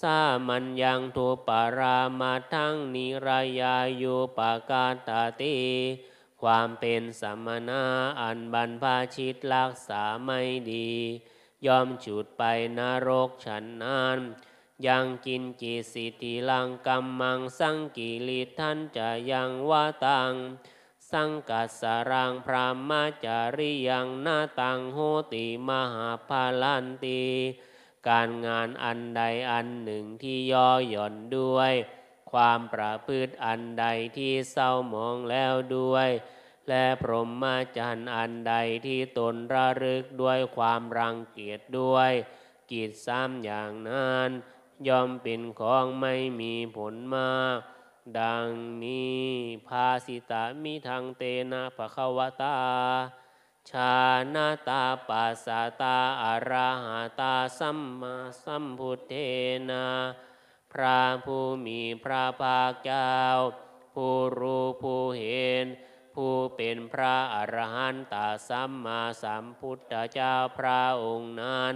[0.00, 0.18] สา
[0.48, 5.56] มันยังทุปารามาทั้งนิรายายุปากาตาตี
[6.42, 7.84] ความเป็นสัมมนา
[8.20, 10.40] อันบรรพาชิตรักษาไม่
[10.72, 10.90] ดี
[11.66, 12.42] ยอมฉุดไป
[12.78, 14.18] นรกฉันนาน
[14.86, 20.32] ยังกินจิสิติลังกรรมังสังกิริท่านจะยังวาตัง
[21.10, 24.98] สังกัสรังพระมาจาริยังนาตังโห
[25.32, 27.22] ติมหาพาลันตี
[28.08, 31.72] การงานอันใดอันหนึ่งที่ย่อหย่อนด้วย
[32.32, 36.08] ความประพฤติอันใดที่เศร้ามองแล้วด้วย
[36.68, 37.44] และพรหม
[37.76, 38.54] จรรย์อันใด
[38.86, 42.12] ที่ตนระลึกด้วยความรังเกียจด้วย
[42.70, 44.30] กิจซ้ำอย่างนั้น
[44.88, 47.58] ย่อมเป็นของไม่มีผลมาก
[48.18, 48.48] ดัง
[48.84, 49.24] นี้
[49.66, 51.22] ภาสิตามิทางเต
[51.52, 52.56] นะภะควตา
[53.70, 53.94] ชา
[54.34, 55.46] ณาตาปัสส
[55.80, 59.12] ตาอาราหาตาสัมมาสัมพุทเท
[59.70, 59.86] นะ
[60.72, 63.14] พระผู้มีพระภาคเจ้า
[63.94, 65.64] ผู้รู้ผู้เห็น
[66.14, 68.14] ผู้เป็นพระอรหันต
[68.48, 71.74] สัมมาสัมพุทธเจ้าพระองค์นั้น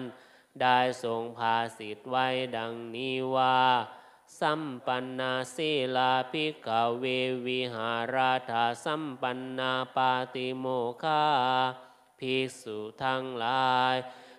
[0.63, 2.27] ได้ทรงภาสิทธไว้
[2.57, 3.61] ดังนี้ว่า
[4.41, 7.05] สัมปันนาสีลาภิกขเว
[7.47, 10.67] วิหาราธาสัมปันนาปาติโม
[11.03, 11.25] คา
[12.19, 13.95] ภิกษุทั้งหลาย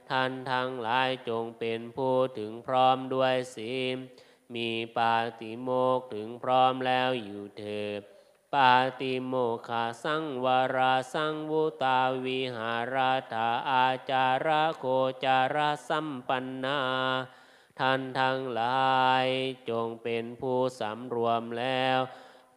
[0.10, 3.98] ท่านทั้งหลายจงเป็นผู้ถึงพร้อมด้วยศีล
[4.56, 8.02] มีปาติโมกถึงพร้อมแล้วอยู่เถิด
[8.54, 9.34] ปาติโม
[9.68, 14.86] คาสังวราสังวุตาวิหาราธาอาจาระโค
[15.26, 16.80] จาระสัมปันนา
[17.80, 19.28] ท่านทั้งหลาย
[19.70, 22.00] จงเป็นผู้สำรวมแล้ว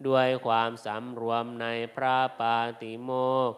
[0.06, 1.66] ด้วยความสำรวมใน
[1.96, 3.10] พระปาติโม
[3.48, 3.50] ก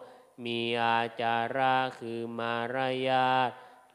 [0.45, 2.77] มีอาจาระคือมาร
[3.09, 3.49] ยาท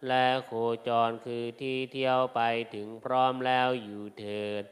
[0.09, 0.53] และโค
[0.89, 2.41] จรคือที่เที่ยวไป
[2.75, 4.65] ถึงพร้อมแล้วอยู่เถิด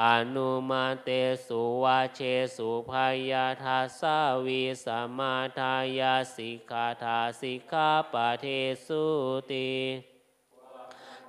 [0.00, 0.02] อ
[0.34, 1.08] นุมาเต
[1.46, 2.20] สุวาเช
[2.56, 4.86] สุพายาทาสาวีส
[5.18, 8.46] มาทายาสิกขาทาสิกขาปะเท
[8.86, 9.04] สุ
[9.50, 9.72] ติ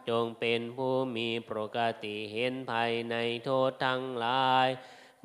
[0.07, 4.67] จงเป็นผู้มีปกติเห็นภัยในโทษทั้งหลาย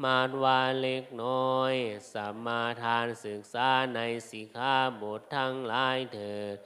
[0.03, 1.75] มาดวาเล็กน้อย
[2.13, 6.57] สัมมาทานศึกษาในสิกขาบททั้งหลายเถิด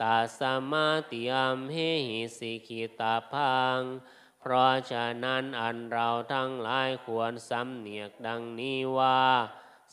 [0.00, 1.76] ตาสมาติยมเฮ
[2.08, 3.80] หิสิกิตาพัง
[4.40, 9.22] เพราะฉะนั้นอันเราทั้งหลายควรสำเนียกดังนี้ว่า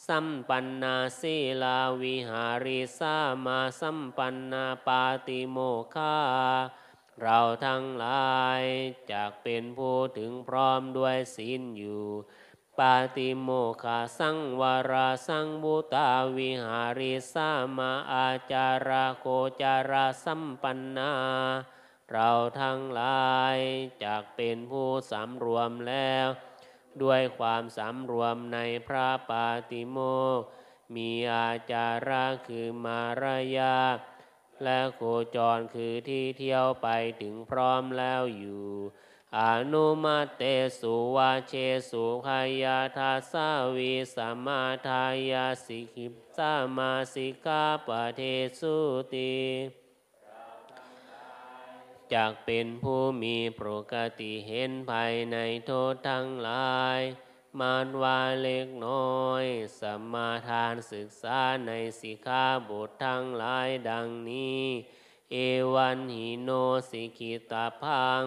[0.08, 5.58] สัมปันนาสีลาวิหาริสามาสัมปันนาปาติโม
[5.94, 6.18] คา
[7.22, 8.64] เราทั้งหลาย
[9.12, 12.06] จากเป็นผู้ถึงพร้อมด้วยศีลอยู่
[12.80, 13.50] ปาติโม
[13.84, 19.26] คาสังวราสังบุตาวิหาริสามาอาจาราโค
[19.62, 21.12] จาราสัมปันนา
[22.12, 22.30] เรา
[22.62, 23.58] ทั้งหลาย
[24.04, 26.28] จากเป็นผู้สำรวมแล้ว
[27.02, 29.98] ด้วยความสำรวมในพระปาติโม
[30.40, 30.42] ก
[30.96, 33.24] มีอาจาระคือมาร
[33.58, 33.80] ยา
[34.64, 35.02] และโค
[35.36, 36.88] จรคือที่เที่ยวไป
[37.22, 38.68] ถึงพร้อมแล้วอยู่
[39.40, 39.42] อ
[39.74, 40.44] นุมาเต
[40.80, 41.54] สุวาเช
[41.90, 48.22] สุขายาทาสาวีสมาทายาสิกิสามาสิกาปเท
[48.60, 48.76] สุ
[49.14, 49.85] ติ
[52.14, 53.62] จากเป็นผู้มีป
[53.94, 57.00] กติเห็นภายในโทษทั้งหลาย
[57.60, 59.46] มานวาเล็กน้อย
[59.80, 59.82] ส
[60.14, 64.64] มาทานศึกษาในสิกขาบททั้งหลายดังนี้
[65.32, 65.36] เอ
[65.74, 66.50] วันหิโน
[66.90, 68.26] สิกิตาพัง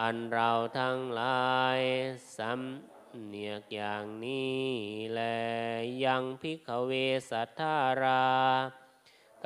[0.00, 1.80] อันเราทั้งหลาย
[2.36, 4.62] สำเนียกอย่างนี้
[5.14, 5.20] แล
[6.04, 6.92] ยังพิกเว
[7.30, 8.24] สัทธารา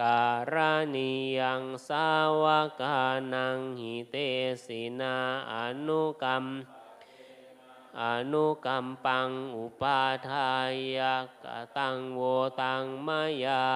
[0.01, 0.57] การ
[0.97, 2.11] ณียังสา
[2.43, 2.45] ว
[2.81, 3.01] กา
[3.35, 4.17] นังหิเต
[4.65, 5.17] สินา
[5.53, 5.55] อ
[5.87, 6.45] นุกรรม
[8.03, 10.53] อนุกรรมปังอุปาทา
[10.97, 11.45] ยก
[11.79, 12.21] ตังโว
[12.63, 13.67] ตังมายา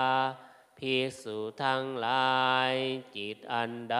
[0.78, 2.72] ภิภิกษุทั้งหลาย
[3.16, 3.98] จิตอันใด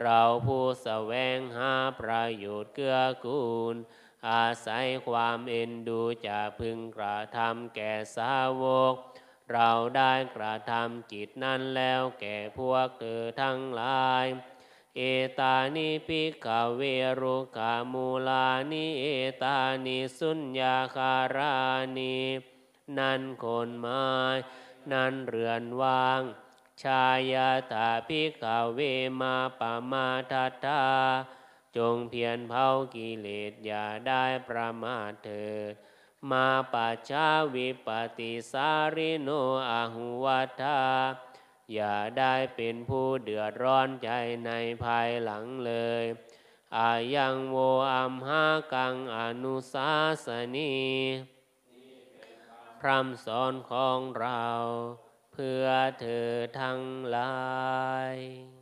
[0.00, 3.44] เราผู้แสวงหาประโยชน์เกื้อกู
[3.74, 3.76] ล
[4.28, 8.94] อาศัยความเอ็นดูจะพึงกระทำแก่สาวก
[9.52, 14.26] เราได้กระทำจิตนั้นแล้วแก่พวกเธอทั้งหลาย
[14.96, 15.00] เอ
[15.40, 16.46] ตานิพิก
[16.76, 16.82] เว
[17.20, 19.06] รุกามูลานิเอ
[19.42, 21.54] ตานิสุญญาคารา
[21.98, 22.18] นิ
[22.98, 24.06] นั่นคนไม้
[24.92, 26.20] นั่นเรือนวาง
[26.82, 28.44] ชายาตาพิก
[28.74, 28.80] เว
[29.20, 30.82] มาปมาทัตตา
[31.76, 35.72] จงเพียรเผากิเลสอย่าได้ประมาทเถิด
[36.30, 39.28] มาปัจจาวิปติสาริโน
[39.70, 40.82] อาหุวัฏทา
[41.72, 44.10] อย่าได้เป็นผู้เดือดร้อนใจ
[44.46, 44.50] ใน
[44.84, 46.04] ภายหลังเลย
[46.76, 47.56] อายังโว
[47.92, 49.90] อัมหากังอนุสา
[50.24, 50.74] สนี
[52.80, 54.46] พร่ำสอนของเรา
[55.32, 55.66] เพื่อ
[56.00, 57.34] เธอทั้งหลา
[58.14, 58.61] ย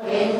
[0.00, 0.37] Amen.